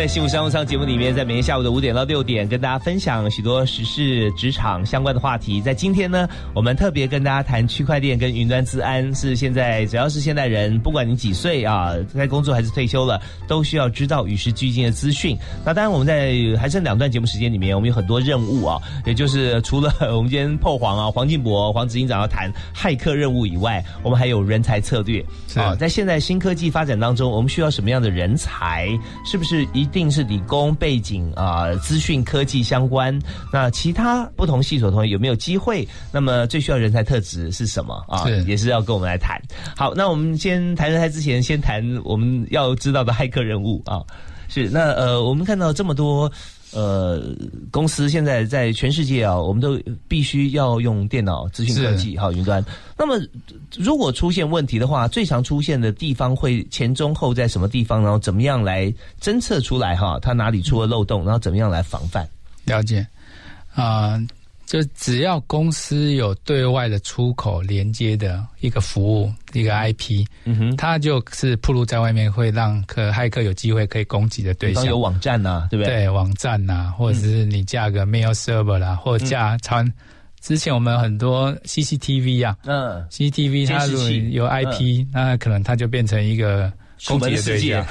[0.00, 5.60] 在幸福商务舱节目里面，在每天下午的五点到六点，跟大家分享许多时事、职场相关的话题。
[5.60, 15.36] 在今天呢，我们特别跟大家谈区块链跟云端资安，是现在只要是现代人，不管你几岁啊，在工作还是退休了，都需要知道与时俱进的资讯。
[15.66, 25.22] 那当然，我们在还剩两段节目时间里面，我们有很多任务啊，也就是除了我们今天破黄啊，黄进博、黄执行长要谈骇客任务以外，我们还有人才策略
[25.56, 25.74] 啊。
[25.74, 28.88] 在现在新科技发展当中，我们需要什么样的人才？
[29.26, 29.89] 是不是一？
[29.90, 33.16] 定是理工背景啊，资讯科技相关。
[33.52, 35.86] 那其他不同系所同学有没有机会？
[36.12, 38.24] 那么最需要人才特质是什么啊？
[38.46, 39.40] 也是要跟我们来谈。
[39.76, 44.00] 好，那我们先谈人才之前，先谈我们要知道的骇客人物啊。
[44.48, 46.30] 是那呃，我们看到这么多。
[46.72, 47.34] 呃，
[47.70, 52.64] 公司现在在全世界啊，我们都必须要用电脑资讯科技哈云端。
[52.96, 53.20] 那么，
[53.76, 58.02] 如果出现问题的话，最常出现的地方会前中后在什么地方？
[58.02, 60.18] 然后怎么样来侦测出来哈？
[60.20, 61.24] 它哪里出了漏洞？
[61.24, 62.28] 然后怎么样来防范？
[62.64, 63.06] 了解
[63.74, 64.20] 啊。
[64.70, 74.84] 就只要公司有对外的出口连接的一个服务，一个 IP，嗯哼，它就是铺路在外面，会让可骇客有机会可以攻击的对象。
[74.84, 75.96] 有网站呐，对不对？
[76.04, 79.84] 对，网站呐，或者是你架个 mail server 啦，或者架传。
[80.40, 86.72] 之前我们很多 CCTV 啊，嗯，CCTV 它如果有 IP，那可能它就变成一个
[87.08, 87.84] 攻击的对象。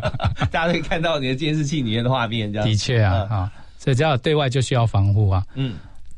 [0.52, 2.68] 大家可以看到你的监视器里面的画面，这样。
[2.68, 5.76] 的确啊，啊，所以只要对外就需要防护啊，嗯。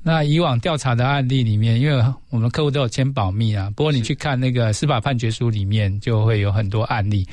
[0.09, 3.71] 那以往调查的案例里面，因为我们客户都有签保密啊。
[3.77, 7.29] 不过你去看那个司法判决书里面，就会有很多案例。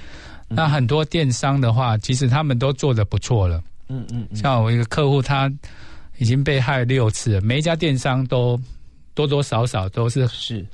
[0.49, 3.63] 那很多电商的话，其实他们都做的不错了。
[3.87, 4.27] 嗯嗯。
[4.35, 5.49] 像我一个客户，他
[6.17, 8.59] 已经被害六次，每一家电商都
[9.13, 10.65] 多多少少都是是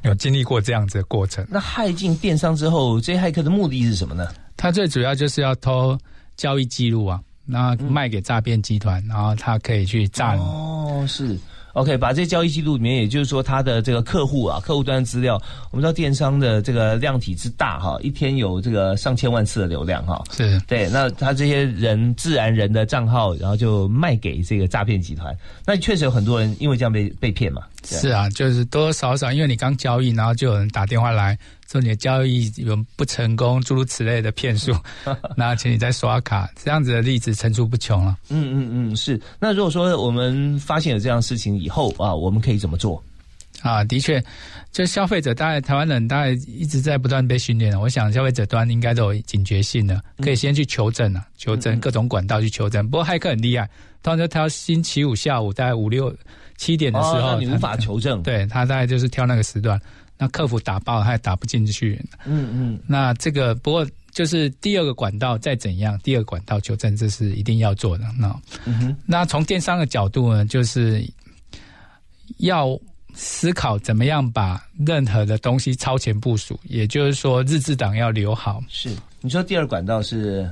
[0.00, 1.46] 有经历过这样子的过程。
[1.50, 4.26] 那害进电商之后，这些骇客的目的是什么呢？
[4.56, 5.98] 他最主要就是要偷
[6.38, 7.20] 交易记录啊。
[7.46, 10.40] 然后卖给诈骗集团，然后他可以去诈你。
[10.40, 11.36] 哦，是。
[11.74, 20.22] OK，把这些交易记录里面，也就是说他的这个客户啊，客户端资料，我们知道电商的这个量体之大哈，一天有这个上千万次的流量哈。
[20.32, 27.62] 是对，那他这些人自然人的账号，然后就卖给这个诈骗集团，那确实有很多人因为这样被被骗嘛。
[27.84, 31.38] 是啊，就是多多少少，因为你刚交易，然后就有人打电话来
[31.70, 34.74] 说你的交易有不成功，诸如此类的骗术，
[35.36, 38.16] 那请你再刷卡，这样子的例子层出不穷了。
[38.28, 39.20] 嗯嗯嗯，是。
[39.38, 43.00] 那如果说我们发现有这样事情以后啊，我们可以怎么做？
[43.62, 44.20] 啊，的确，
[44.72, 52.88] 就消费者大概台湾人大概一直在不断被训练我想消费者端应该都有警觉性的，可以先去求证啊，求证各种管道去求证。
[52.88, 53.68] 不过骇客很厉害，
[54.02, 56.12] 通常挑星期五下午大概五六。
[56.56, 58.22] 七点的时候，你无法求证。
[58.22, 59.80] 对他大概就是挑那个时段，
[60.20, 61.98] 那客服打爆他也打不进去。
[62.26, 62.80] 嗯嗯。
[62.86, 68.04] 那这个不过就是第二个管道再怎样，第二个管道求证这是一定要做的。
[68.18, 68.40] 那
[69.06, 71.02] 那从电商的角度呢，就是
[72.36, 72.78] 要
[73.14, 78.62] 思考怎么样把任何的东西超前部署，也就是说日志档要留好。
[78.68, 78.90] 是
[79.22, 80.48] 你说第二管道是？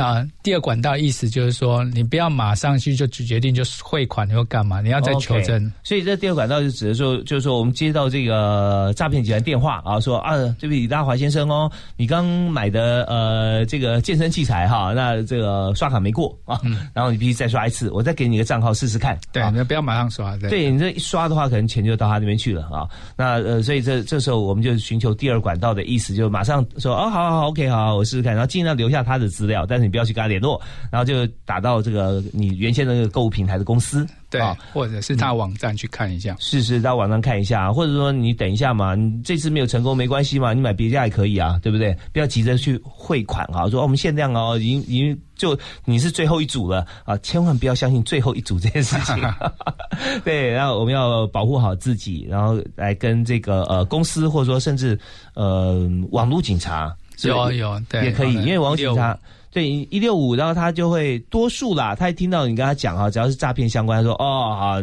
[0.00, 5.72] 啊，第二管道意思就是说，你不要马上去就决定就汇款或干嘛，你要再求证。
[5.82, 16.60] 所以这第二管道就指的说，就是说我们接到这个诈骗集团电话啊，说啊，这位李大华先生哦，你刚买的呃这个健身器材哈，那这个刷卡没过啊，
[16.92, 19.18] 然后你必须再刷一次，我再给你个账号试试看。
[19.32, 20.36] 对，你不要马上刷。
[20.36, 22.86] 对你这一刷的话，可能钱就到他那边去了啊。
[23.16, 29.85] 那呃，所以这这时候我们就寻求第二管道的意思，就马上说哦，好好好，OK，好，我试试看，然后尽量留下他的资料，但是。
[29.86, 30.60] 你不要去跟他联络，
[30.90, 34.40] 然后就打到这个你原先的那个购物平台的公司，对，
[34.72, 41.96] 或者是他网站去看一下，是是，到网站看一下，或者说你等一下嘛，你这次没有成功没关系嘛，你买别家也可以啊，对不对？
[42.12, 49.16] 不要急着去汇款啊，说我们限量哦，已经已经就你是最后一组了啊，千万不要相信最后一组这件事情。
[50.24, 54.98] 对，然后我们要保护好自己，然后来跟这个呃公司或者说甚至
[55.34, 56.94] 呃网络警察。
[57.22, 59.18] 有有对也可以，因为网警察
[59.56, 61.94] 对一六五，然后他就会多数啦。
[61.94, 64.82] 他一听到你跟他讲哈，只要是诈骗相关，他说哦好，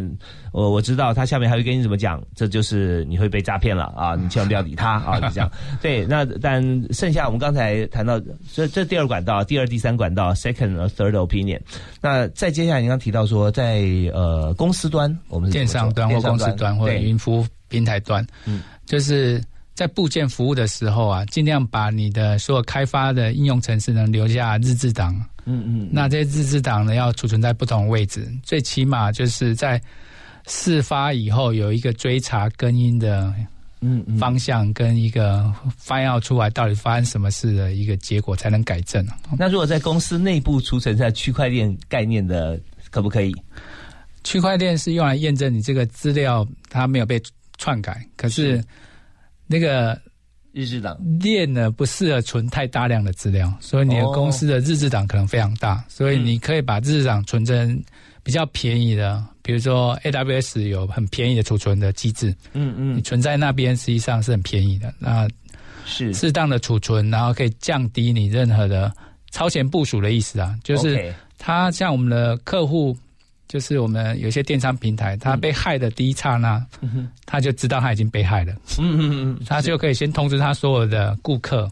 [0.51, 1.13] 我我知道。
[1.13, 4.15] 他下面还会跟你怎么讲，这就是你会被诈骗了啊！
[4.15, 5.19] 你千万不要理他啊！
[5.19, 5.51] 就这样。
[5.79, 8.19] 对，那但剩下我们刚才谈到
[8.51, 11.59] 这这第二管道，第二第三管道，second or third opinion。
[12.01, 19.39] 那再接下来，你刚提到说在呃公司端，我们电商端或公司端或者云服务平台端，嗯，就是。
[19.73, 25.13] 在部件服务的时候啊，尽量把你的所有开发的应用程式呢留下日志档。
[25.45, 25.89] 嗯嗯。
[25.91, 29.81] 那这些日志档呢，要储存在不同位置，最起码就是在
[30.47, 33.33] 事发以后有一个追查根因的
[33.81, 35.51] 嗯方向跟一个
[35.83, 39.03] file 出来，到底发生什么事的一个结果才能改正。
[39.39, 42.59] 那如果在公司内部储存在区块链概念的，
[42.91, 43.33] 可不可以？
[44.23, 47.19] 区块链是用来验证你这个资料它没有被
[47.57, 48.63] 篡改，可是。
[49.47, 49.99] 那个
[50.51, 57.83] 日志档链呢不适合存太大量的资料，所以你的公司的日志档可能非常大，所以你可以把日志档存成
[58.23, 65.27] 比较便宜的，比如说 AWS 有很便宜的储存的机制，嗯嗯，你存在那边实际上是很便宜的，那
[65.85, 66.13] 是。
[66.13, 68.93] 适当的储存，然后可以降低你任何的
[69.31, 72.95] 超前部署的意思啊，就是它像我们的客户。
[73.53, 76.65] 就是我们有些电商平台，它被害的第一刹那，
[77.23, 81.71] 他就知道他已经被害了，嗯嗯嗯，他就可以先通知他所有的顾客，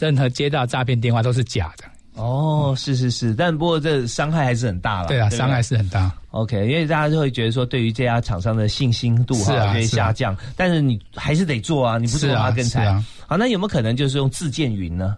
[0.00, 1.84] 任何接到诈骗电话都是假的。
[2.14, 5.06] 哦，是是是，但不过这伤害还是很大了。
[5.06, 6.10] 对啊，伤害是很大。
[6.32, 13.00] OK，因为大家就会觉得说，对于这家厂商的信心度哈会下降，但是你还是得做啊，你不做它更惨。
[13.24, 15.16] 好，那有没有可能就是用自建云呢？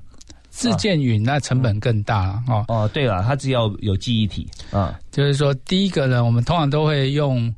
[0.53, 2.62] 自建云那成本更大哦。
[2.68, 5.00] 哦，对了，它只要有记忆体啊。
[5.11, 7.53] 就是说，第一个呢，我们通常都会用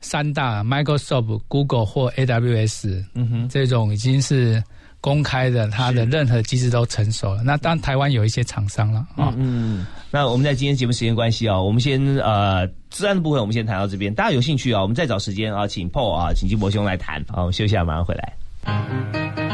[0.00, 4.62] 三大 Microsoft、Google 或 AWS，嗯哼，这种已经是
[5.00, 7.42] 公开的，它的任何机制都成熟了。
[7.42, 9.34] 那当然台湾有一些厂商了啊。
[9.36, 14.14] 嗯，那我们在今天节目时间关系啊，我们先呃，治安的部分我们先谈到这边。
[14.14, 17.20] 大家有兴趣啊，我们再找时间啊，请 Paul 啊，请金博兄来谈。
[17.28, 19.45] 好，我们休息一下，马上回来。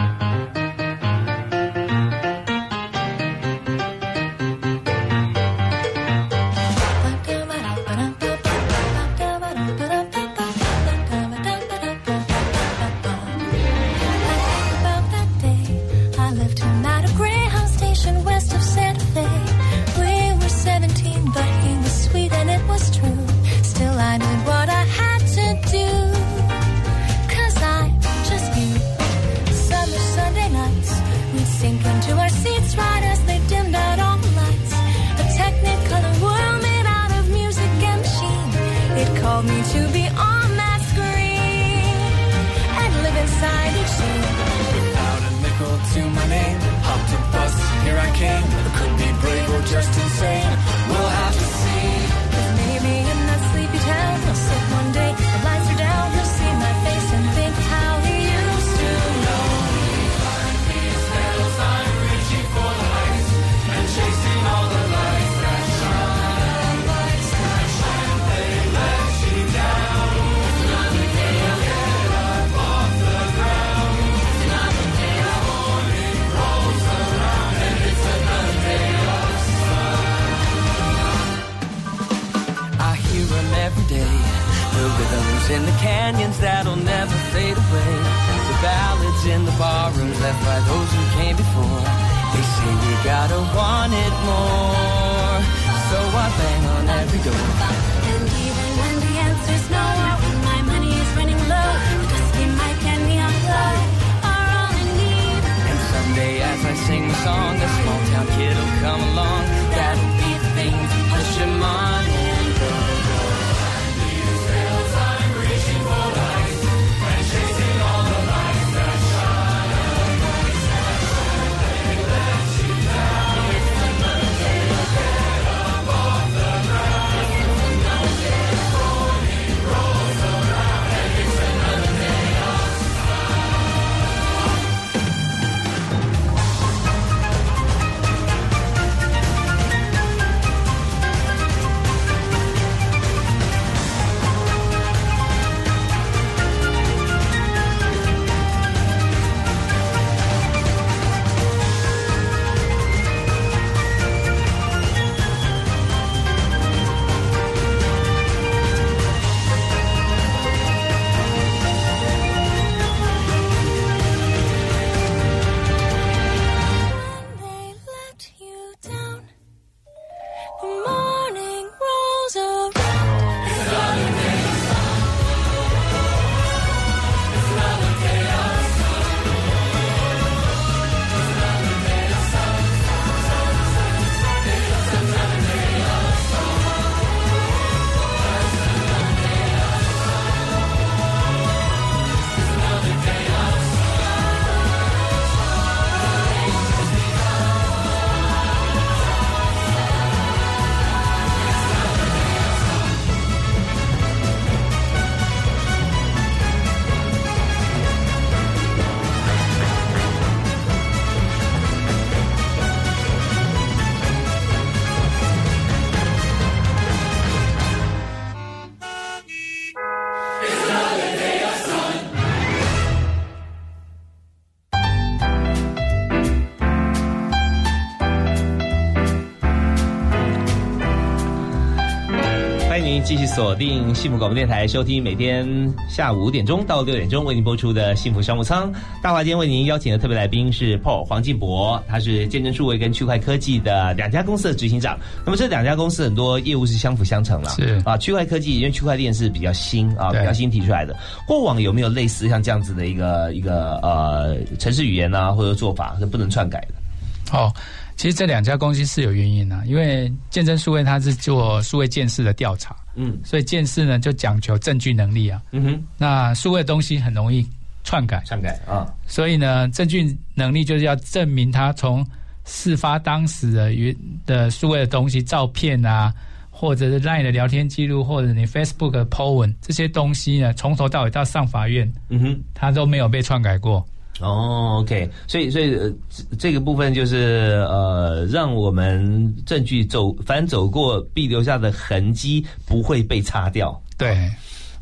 [233.12, 235.46] 继续锁定幸福广播电台，收听每天
[235.86, 238.72] 下午五点钟到六点钟为您播出的幸福商务舱。
[239.02, 244.98] 大华今天为您邀请的特别来宾是 Paul 黄进博，他是见证数位跟区块科技的两家公司的执行长。
[245.26, 250.96] 那么这两家公司很多业务是相辅相成了，是啊，区块科技因为区块链是比较新啊，比较新提出来的。
[251.28, 257.36] 过往有没有类似像这样子的一个一个呃城市语言啊或者做法是不能篡改的？
[257.36, 257.52] 哦，
[257.96, 265.40] 其实这两家公司是有原因的、因为见证数位它是做数位鉴识的调查，嗯所以鉴识呢就讲求证据能力啊。
[265.52, 267.46] 嗯哼，那数位的东西很容易
[267.84, 272.04] 篡改，篡改啊，所以呢，证据能力就是要证明它从
[272.44, 273.94] 事发当时的原
[274.26, 276.12] 的数位的东西，照片啊，
[276.50, 282.40] 或者是 LINE 的聊天记录，或者你 Facebook 的 po 文这些东西呢，从头到尾到上法院，嗯哼。
[282.54, 283.84] 它都没有被篡改过。
[284.22, 293.78] 哦，OK，所以所以呃，这这个部分就是呃，让我们证据走，反走过必留下的痕迹不会被擦掉。
[293.98, 294.16] 对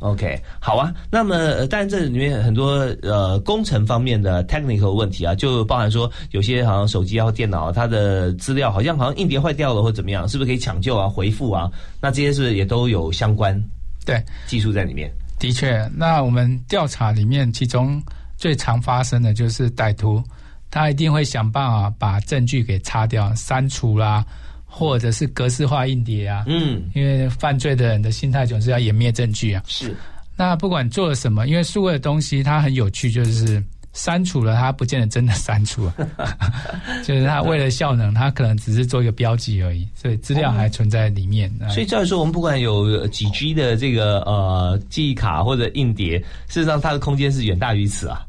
[0.00, 0.94] ，OK，好啊。
[1.10, 11.70] 那么，呃当然这里面很多呃工程方面的 technical 问题啊，就包含说有些好像手机啊或电脑，它的资料好像好像硬碟坏掉了或怎么样，是不是可以抢救啊、回复啊？
[12.00, 13.58] 那这些是不是也都有相关
[14.04, 15.10] 对技术在里面？
[15.38, 17.98] 的确，那我们调查里面，其中
[18.40, 20.24] 最常发生的就是歹徒，
[20.70, 24.24] 他一定会想办法把证据给擦掉、删除啦，
[24.64, 26.44] 或者是格式化硬碟啊。
[26.46, 29.62] 嗯，因为犯罪的人的心态总是要湮灭证据啊。
[29.66, 29.94] 是。
[30.38, 33.62] 那不管做了什么，因为数位的东西它很有趣，就是
[33.92, 35.94] 删除了，它不见得真的删除了，
[37.04, 41.52] 就是它为了效能，它可能只是做一个标记而已，所以资料还存在里面。
[41.68, 46.18] 所以照理说，我们不管有几 G 的这个呃记忆卡或者硬碟，
[46.48, 48.24] 事实上它的空间是远大于此啊。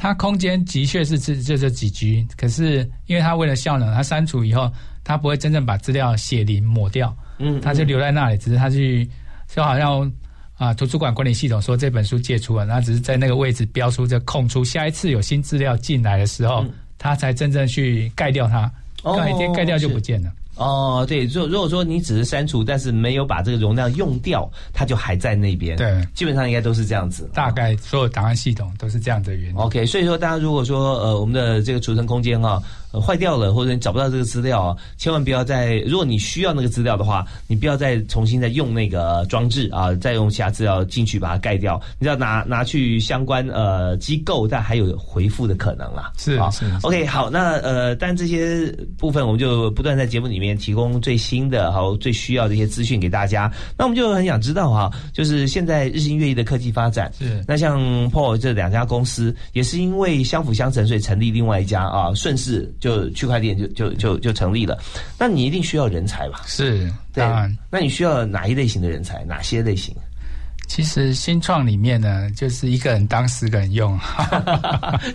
[0.00, 4.72] 它空间的确是这这这几 G，可是因为它为了效能，它删除以后，
[5.02, 9.04] 它不会真正把资料写零抹掉，嗯，它就留在那里，只是它去
[9.48, 10.08] 就好像
[10.56, 16.64] 啊图书馆管理系统说这本书借出了，那只是在那个位置标出这空出，下一次有新资料进来的时候，
[16.96, 18.72] 它才真正去盖掉它，
[19.02, 20.32] 哦盖掉盖掉就不见了。
[20.58, 25.76] 哦，对，如如果说你只是删除，但是没有把这个容量用掉，它就还在那边。
[25.76, 27.30] 对，基本上应该都是这样子。
[27.32, 29.56] 大概所有档案系统都是这样的原理。
[29.56, 32.60] OK，所以说大家如果说呃我们的这个储存空间啊、
[32.92, 46.10] 呃坏掉了，或者你找不到这个资料啊，千万不要再，如果你需要那个资料的话，你不要再重新再用那个装置啊，再用其他资料进去把它盖掉，你只要拿拿去相关呃机构，但还有回复的可能啦。
[46.38, 53.52] 啊是是是 OK，好，那呃，但这些部分我们就不断在节目里面提供最新的、还有最需要的一些资讯给大家。
[53.76, 57.80] 那我们就很想知道哈，就是现在日新月异的科技发展，是那像
[58.10, 64.78] Paul 这两家公司，也是因为相辅相成，所以成立另外一家啊，顺势就区块链就就就就成立了。
[65.18, 66.42] 那你一定需要人才吧？
[66.46, 67.24] 是，对。
[67.70, 69.24] 那你需要哪一类型的人才？
[69.24, 69.94] 哪些类型？
[70.66, 73.98] 其实新创里面呢，就是一个人当十个人用，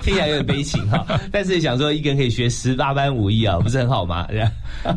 [0.02, 4.28] 听起来有点悲情哈，但是想说一个人可以学十八般武艺啊，不是很好吗？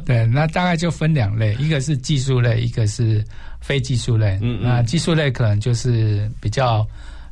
[0.06, 3.22] 对，那大概就分两类，一个是技术类，一个是
[3.60, 4.38] 非技术类。
[4.40, 6.86] 嗯那技术类可能就是比较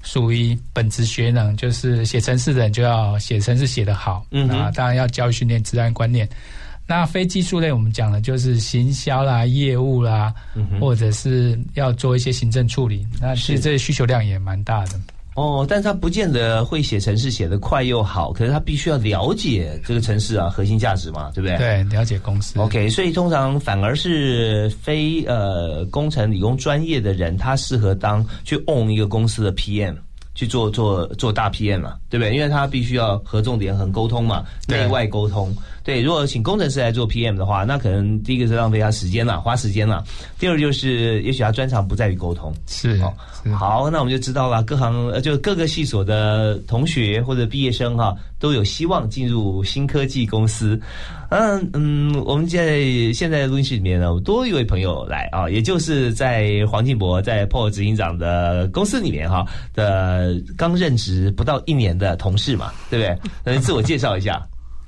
[0.05, 6.28] 属于本职学能，就是写程式的人就要写程式写得好，嗯哼那当然要教育训练治安观念。
[6.86, 15.00] 那非技术类我们讲的就是行销啦、业务啦，嗯或者是要做一些行政处理，那其实是这需求量也蛮大的。
[15.35, 21.57] 哦，但是他不见得会写城市写得快又好，可是他必须要了解这个城市啊核心价值嘛，对不对？。
[21.59, 22.59] 对，了解公司。
[22.59, 29.97] OK，所以通常反而是非呃工程理工专业的人，他适合当去 own 一个公司的 PM。
[30.37, 32.35] 去做做做大 PM 嘛，对不对？
[32.35, 35.55] 因为他必须要合纵连横沟通嘛，内外沟通。
[35.85, 40.03] 对，如果请工程师来做 PM 的话，那可能第一个是浪费他时间了，花时间了；
[40.39, 42.51] 第二就是也许他专长不在于沟通。
[42.66, 43.12] 是哦，
[43.55, 50.80] 好，那我们就知道了，各行呃，就各个系所的同学或者毕业生哈，都有希望进入新科技公司。
[51.28, 52.80] 嗯嗯，我们在
[53.12, 63.53] 现在的录音室里面呢，多一位朋友来啊，也就是在黄进博在 PO 执行长的公司里面哈的刚任职不到一年的同事嘛，对不对？
[63.53, 64.43] 能自我介绍一下。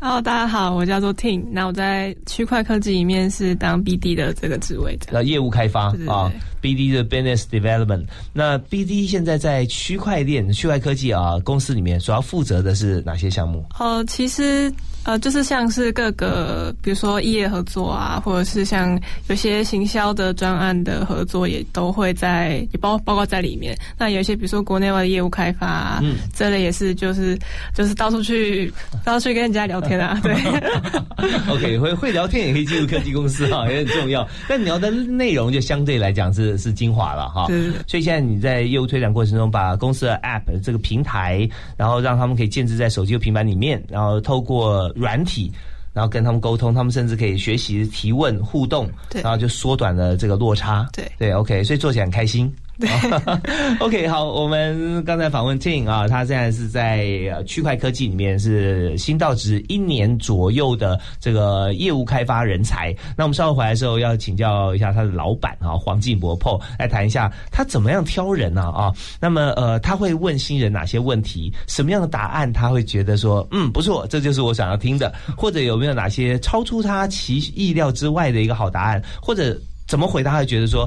[0.08, 6.30] Hello，大家好，我叫做 Ting，那我在区块科技里面是当 BD 的这个职位，这样呃，业务开发啊
[6.62, 8.06] ，BD 的 Business Development。
[8.32, 13.66] 那 BD 现在在区块链、区块科技啊公司里面，主要负责的是哪些项目？
[13.80, 14.72] 呃，其实
[15.06, 23.78] 呃，就是像是各个，比如说异业合作啊，或者是像有些行销的专案的合作，也都会在也包包括在里面。
[23.96, 27.38] 那有一些比如说国内外的业务开发啊，嗯这类也是就是
[27.72, 28.72] 就是到处去
[29.04, 30.34] 到处去跟人家聊天啊，对。
[31.54, 34.28] OK，会会聊天也可以进入科技公司啊，也很重要。
[34.48, 37.46] 但聊的内容就相对来讲是是精华了哈。
[37.86, 45.52] 所以现在你在业务推展过程中，把公司的 App 这个平台，然后让他们可以建置在手机和平板里面，然后透过软体。
[45.92, 50.86] 然后跟他们沟通，他们甚至可以学习、提问、互动，对然后就缩短了这个落差。
[50.92, 52.54] 对对，OK，所以做起来很开心。
[52.78, 52.88] 对
[53.80, 57.06] OK，好，我们刚才访问 tin 啊，他现在是在
[57.46, 62.94] 区块科技里面是新到职一年左右的这个业务开发人才。
[63.16, 68.92] 那我们稍后回来的时候要请教一下他的老板啊，黄进博 po 来谈一下他怎么样挑人呢啊？
[69.18, 71.50] 那么呃，他会问新人哪些问题？
[71.66, 75.14] 什么样的答案他会觉得说嗯不错，这就是我想要听的？
[75.34, 79.02] 或者有没有哪些超出他其意料之外的一个好答案？
[79.22, 80.86] 或者怎么回答他会觉得说？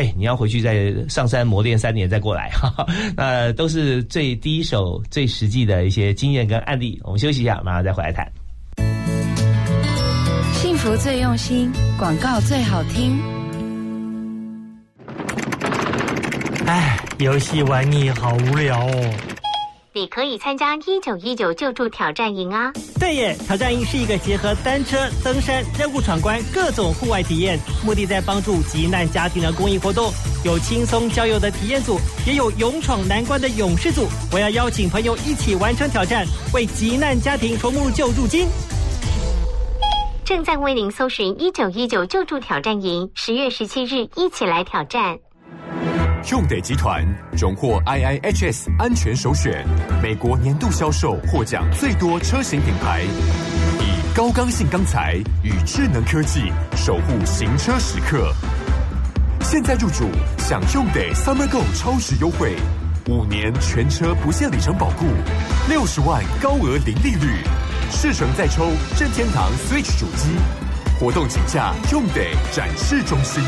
[0.00, 6.98] 哎，你要回去再上山磨练三年再过来，哈哈， 那都是最第一手、最实际的一些经验跟案例。
[7.04, 8.26] 我们休息一下，马上再回来谈。
[10.54, 13.20] 幸福最用心，广告最好听。
[16.64, 19.14] 哎，游戏玩腻，好无聊哦。
[19.92, 22.72] 你可以参加一九一九救助挑战营啊！
[23.00, 30.12] 对耶，挑战营是一个结合单车、登山、任务闯关各种户外体验，目的在帮助急难家庭的公益活动。
[30.44, 34.06] 有轻松郊游的体验组，也有勇闯难关的勇士组。
[34.32, 36.24] 我要邀请朋友一起完成挑战，
[36.54, 38.46] 为急难家庭筹募救助金。
[40.24, 45.18] 正在为您搜寻一九一九救助挑战营，十月十七日一起来挑战。
[46.28, 47.02] 用得集团
[47.32, 49.66] 荣获 IIHS 安全首选，
[50.02, 53.02] 美国年度销售获奖最多车型品牌，
[53.80, 58.32] 以高刚性钢材与智能科技守护行车时刻。
[59.40, 62.54] 现在入主享用得 Summer Go 超值优惠，
[63.08, 65.06] 五年全车不限里程保固，
[65.70, 67.38] 六十万高额零利率，
[67.90, 70.28] 试乘再抽任天堂 Switch 主机。
[71.00, 73.42] 活动请假用得展示中心。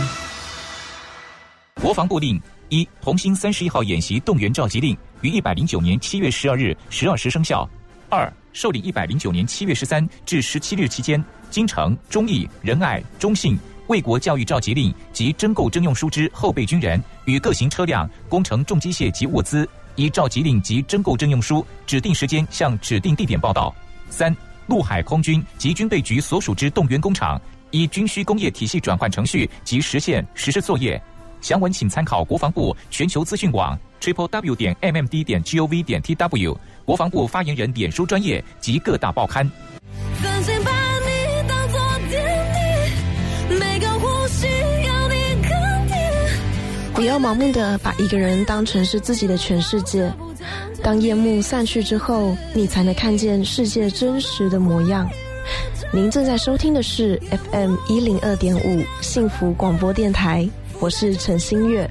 [1.83, 2.41] 国防部令
[2.73, 7.69] 一：红星三十一号演习动员召集令于一百零九年七月十二日十二时生效。
[8.09, 13.59] 二、受理一百零九年七月十三至十七日期间，京城、忠义、仁爱、中信
[13.89, 23.75] 为国教育召集令及征购征用书之后备军人与各型车辆、工程重机械及物资，依召集令及征购征用书指定时间向指定地点报到。
[24.09, 24.35] 三、
[24.67, 27.39] 陆海空军及军备局所属之动员工厂，
[27.71, 30.99] 依军需工业体系转换程序及实现实施作业。
[31.43, 39.51] 详文请参考国防部全球资讯网 triple w 点 mmd 点 gov 点 tw 国防部发言人脸书专业及各大报刊。
[46.95, 50.13] 不要盲目的把一个人当成是自己的全世界。
[50.85, 55.09] 当夜幕散去之后，你才能看见世界真实的模样。
[55.93, 57.21] 您正在收听的是
[57.51, 60.49] FM 一零二点五幸福广播电台，
[60.83, 61.89] 我是陈新月。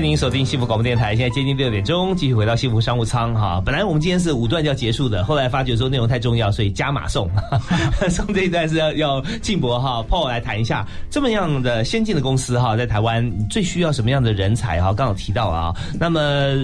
[0.00, 3.60] 欢迎您锁定幸福广播电台，现在接近六点钟，继续回到幸福商务舱哈。
[3.62, 7.28] 本来我们今天是五段就要结束的，后来发觉说内容太重要，所以加码送，
[8.08, 14.90] 送这一段是要要静博哈，Paul 来谈一下这么样的先进的公司哈，在台湾最需要什么样的人才哈？
[14.90, 16.56] 刚好提到啊，那么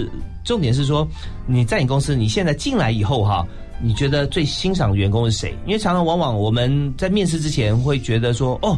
[0.43, 1.07] 重点是说
[1.47, 3.47] 你在你公司你现在进来以后哈。
[3.79, 5.55] 你觉得最欣赏的员工是谁？
[5.67, 8.75] 因为常常往往我们在面试之前会觉得说，哦，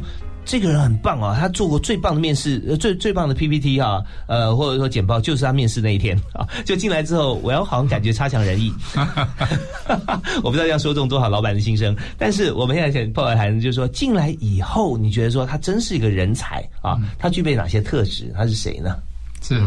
[0.48, 8.72] 这个人很棒啊，他做过最棒的面试，呃，最最棒的 PPT 啊、呃，或者说简报，就是他面试那一天啊， 就进来之后，我要好像感觉差强人意。
[10.42, 16.98] 我不知道这样说中多少老板的心声，但是我们现在想抱来谈，就是说进来以后，你觉得说他真是一个人才啊？
[17.18, 18.32] 他具备哪些特质？
[18.34, 18.96] 他是谁呢？
[19.42, 19.60] 是，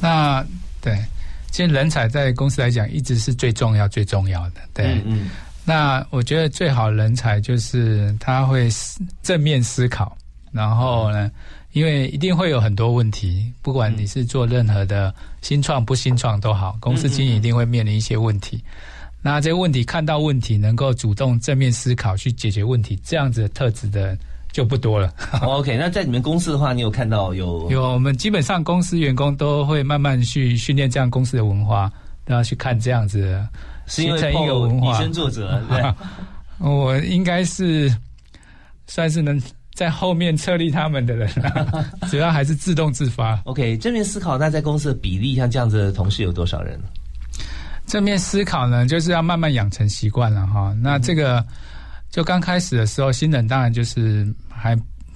[0.00, 0.44] 那
[0.82, 1.02] 对，
[1.50, 4.56] 其实人才在公司来讲，一直是最重要、最重要的。
[4.74, 5.30] 对，嗯嗯
[5.64, 10.16] 那我觉得最好的人才就是他会思正面思考，
[10.52, 11.30] 然后呢，
[11.72, 18.62] 因为一定会有很多问题，不管你是做任何的新创不新创都好，公司经营一定会面临一些问题。
[19.22, 24.18] 那这个问题看到问题，能够主动正面思考去解决问题，这样子的特质的人
[24.52, 25.10] 就不多了。
[25.40, 31.90] OK，那在你们公司的话，你有看到有有，我们基本上公司员工都会慢慢去训练这样公司的文化，
[32.26, 33.48] 都要去看这样子的，
[33.86, 34.92] 是因为一个文化。
[34.92, 35.94] 以身作则，对。
[36.58, 37.92] 我应该是
[38.86, 39.40] 算是能
[39.74, 43.40] 在后面策立他们的人、啊， 主要还是自动自发。
[43.44, 46.80] OK，正面思考，那在公司的比例，像这样子的同事有多少人？
[47.86, 50.74] 正面思考呢，就是要慢慢养成习惯了哈。
[50.80, 51.44] 那这个
[52.08, 54.74] 就刚开始的时候，新人当然就是还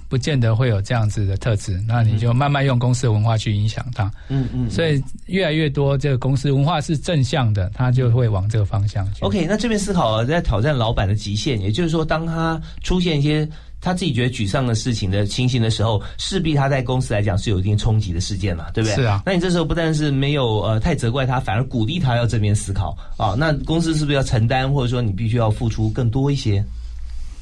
[0.09, 4.11] 不见得会有这样子的特质，那你就慢慢用公司的文化去影响他。
[4.27, 9.23] 嗯嗯所以越来越多这个公司文化是正向的，他就会往这个方向去。
[9.23, 13.47] OK，那这边思考在挑战老板的极限，也就是说，当他出现一些
[13.79, 18.95] 他自己觉得沮丧的事情的情形的时候，势必他在公司来讲是有一定冲击的事件嘛，对不对？
[18.95, 23.35] 是啊那你这时候不但是没有呃太责怪他，反而鼓励他要正面思考啊。
[23.37, 26.63] 那公司是不是要承担，或者说你必须要付出更多一些？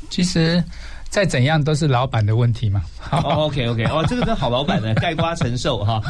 [0.10, 0.64] 其实
[1.10, 2.82] 再怎样都是老板的问题嘛。
[3.12, 6.02] 哦， OK OK，哦，这个跟好老板呢， 盖瓜承受哈。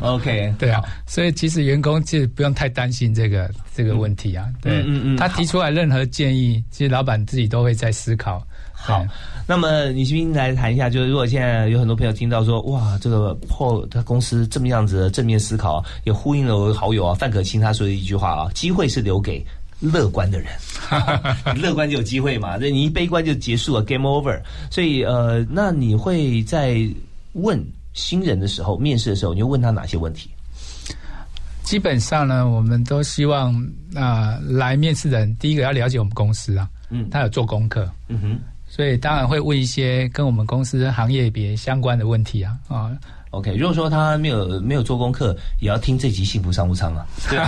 [0.00, 4.46] OK，对啊，所以其实员工其实不用太担心这个这个问题啊。
[4.62, 8.42] 对，嗯嗯嗯他提出来任何建议，其实老板自己都会在思考。
[8.72, 9.04] 好，
[9.46, 19.44] 那么你这边来谈一下，就是如果现在有很多朋友听到说，哇，这个 Paul 他公司这么样子的正面思考，也呼应了我的好友啊范可清他说的一句话啊，机会是留给。
[19.80, 20.48] 乐观的人，
[21.54, 22.58] 你乐观就有机会嘛？
[22.58, 24.40] 这你一悲观就结束了，game over。
[24.70, 26.80] 所以呃，那你会在
[27.34, 27.64] 问
[27.94, 30.30] 新人的时候，面试的时候，你会问他哪些问题？
[31.62, 33.54] 基本上呢，我们都希望
[33.94, 42.90] 啊、来面试的人，第一个要了解我们公司啊，嗯他有做功课，嗯哼，所以当然会问一些跟我们公司行业别相关的问题啊啊，
[43.30, 47.06] OK，如果说他没有没有做功课，也要听这集幸福商务舱啊。
[47.28, 47.38] 对，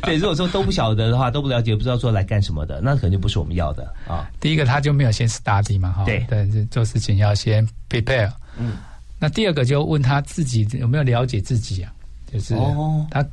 [0.02, 4.30] 对，如果说都不晓得的话，都不了解，不知道说来干什么的，那可能就不是我们要的啊。
[4.40, 8.32] 第一个他就没有先 study 嘛，哈，对对，这做事情要先 prepare。
[8.58, 8.78] 嗯，
[9.18, 11.92] 那第二个就问他自己有没有了解自己啊，
[12.32, 13.24] 就是哦他，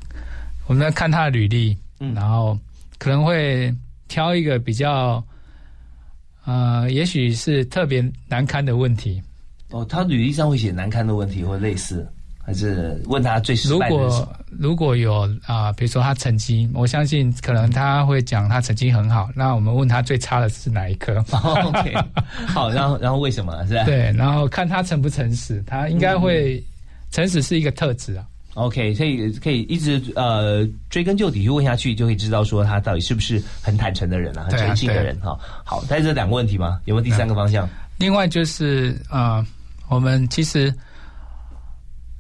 [0.68, 2.58] 我们来看他的履历，嗯然后
[2.98, 3.74] 可能会
[4.10, 5.24] 挑一个比较，
[6.46, 9.22] 呃，也许是特别难堪的问题。
[9.72, 12.08] 哦，他履历上会写难堪的问题或类似，
[12.44, 21.24] 还是问他最失如败的如果如果有啊、比如说他成绩，我相信可能他会讲他成绩很好，那我们问他最差的是哪一科？
[21.32, 21.94] OK，
[22.48, 23.84] 好，然后然后为什么是吧？
[23.84, 26.62] 对，然后看他诚不诚实，他应该会
[27.12, 28.26] 诚实是一个特质啊。
[28.56, 36.82] OK，所以可以一直呃追根究底去问下去，就可以知道说他到底是不是很坦诚的人啊，很诚信的人哈、好，但是这两个问题吗？
[36.86, 37.70] 有没有第三个方向？
[37.98, 39.48] 另外就是啊、呃
[39.90, 40.74] 我们其实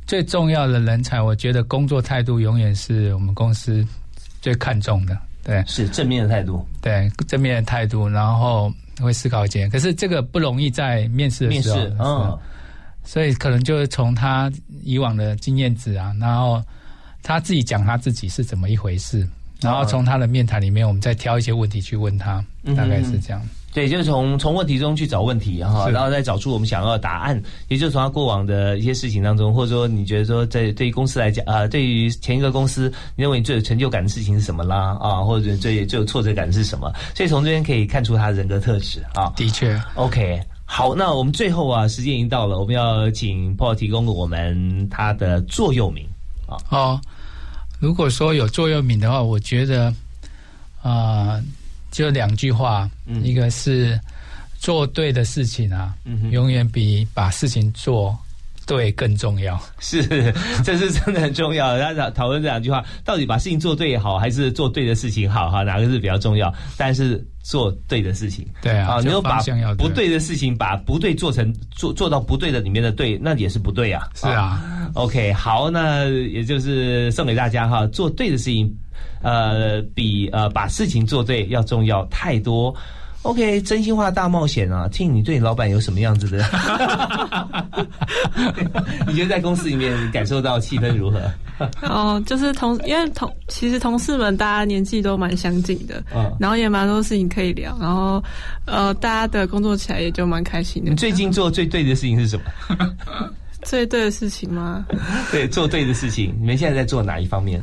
[0.05, 3.85] 最重要的人才，我觉得工作态度永远是我们公司
[4.41, 5.17] 最看重的。
[5.41, 9.69] 对，是正面的态度，对正面的态度，然后会思考一些。
[9.69, 12.39] 可是这个不容易在面试的面时候，试，嗯，
[13.03, 14.51] 所以可能就是从他
[14.83, 16.61] 以往的经验值啊，然后
[17.23, 19.27] 他自己讲他自己是怎么一回事，
[19.61, 23.41] 然后从他的面谈里面，我们再挑一些问题去问他，嗯大概是这样。
[23.71, 34.97] 对，就是从从问题中去找问题哈，然后再找出我们想要的答案，也就是从他过往的一些事情当中，或者说你觉得说在对于公司来讲，啊，对于前一个公司，你认为你最有成就感的事情是什么啦？
[34.99, 36.91] 啊，或者最最有挫折感是什么？
[37.15, 39.31] 所以从这边可以看出他的人格特质啊。
[39.35, 46.03] 的确，OK，好，那我们最后啊，时间已经到了，我们要请 Paul 提供给我们他的座右铭
[46.47, 46.57] 啊。
[46.69, 46.99] 哦，
[47.79, 49.93] 如果说有座右铭的话，我觉得
[50.81, 51.43] 啊、呃
[51.91, 53.99] 就两句话，嗯一个是
[54.57, 58.17] 做对的事情啊，嗯永远比把事情做
[58.65, 59.59] 对更重要。
[59.79, 60.03] 是，
[60.63, 61.77] 这是真的很重要。
[61.79, 65.49] 大家讨讨论这两句话，到底把事情做对好，还是做对的事情好？
[65.49, 66.53] 哈，哪个是比较重要？
[66.77, 69.41] 但是做对的事情，对啊就你要把
[69.77, 74.07] 不对的事情，把不对做成做做到不对的里面的对，那也是不对啊。
[74.13, 78.71] 是啊 OK，好，那也就是送给大家哈，做对的事情，
[79.21, 82.73] 呃，比呃把事情做对要重要太多。
[83.23, 84.87] OK，真心话大冒险啊！
[84.87, 86.37] 听你对你老板有什么样子的？
[89.05, 91.19] 你觉得在公司里面感受到气氛如何？
[91.81, 98.23] 哦，就是同，因为同其实同事们大家年纪都蛮相近的，嗯然后也蛮多事情可以聊，然后
[98.63, 100.89] 呃，大家的工作起来也就蛮开心的。
[100.91, 102.45] 你最近做最对的事情是什么？
[103.63, 104.85] 最对的事情吗？
[105.29, 106.33] 对，做对的事情。
[106.39, 107.61] 你们现在在做哪一方面？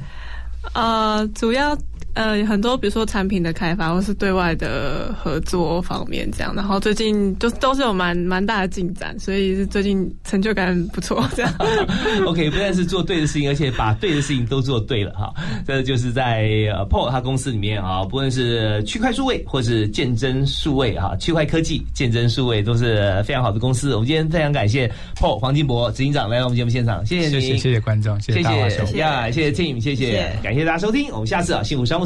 [0.74, 1.76] 呃，主要
[2.16, 6.52] 呃很多，比如说产品的开发，或是对外的合作方面这样。
[6.56, 11.22] 然后最近就都是有蛮蛮大的进展，所以最近成就感不错。
[11.36, 11.54] 这样
[12.26, 15.32] OK，不但是做对的事情，而且把对的事情都做对了 哈。
[15.66, 23.92] 这就是在呃 Paul 他公司里面啊，不论是区块数位或是见真数位哈，区块科技、见真数位都是非常好的公司。
[23.94, 32.05] 我们今天非常感谢 Paul 黄金博执行长来到我们节目现场，谢谢你，谢谢谢谢观众，谢谢谢大华兄，谢呀，谢谢 Team，谢谢谢谢，感谢大家收听，我们下次啊幸福商务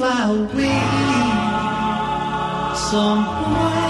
[0.00, 0.80] Fly away
[2.74, 3.89] somewhere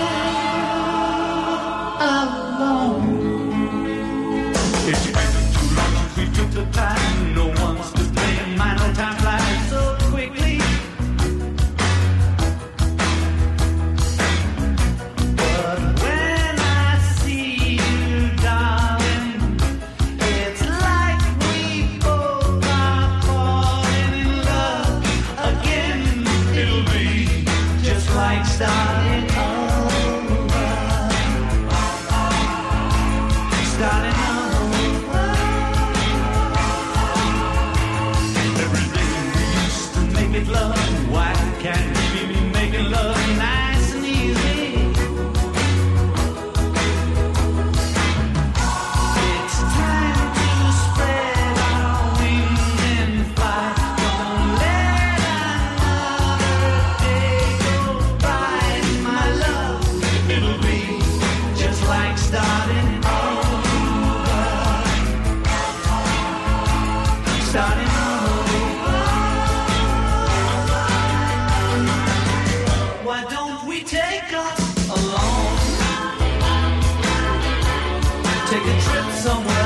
[78.51, 79.60] Take a trip somewhere.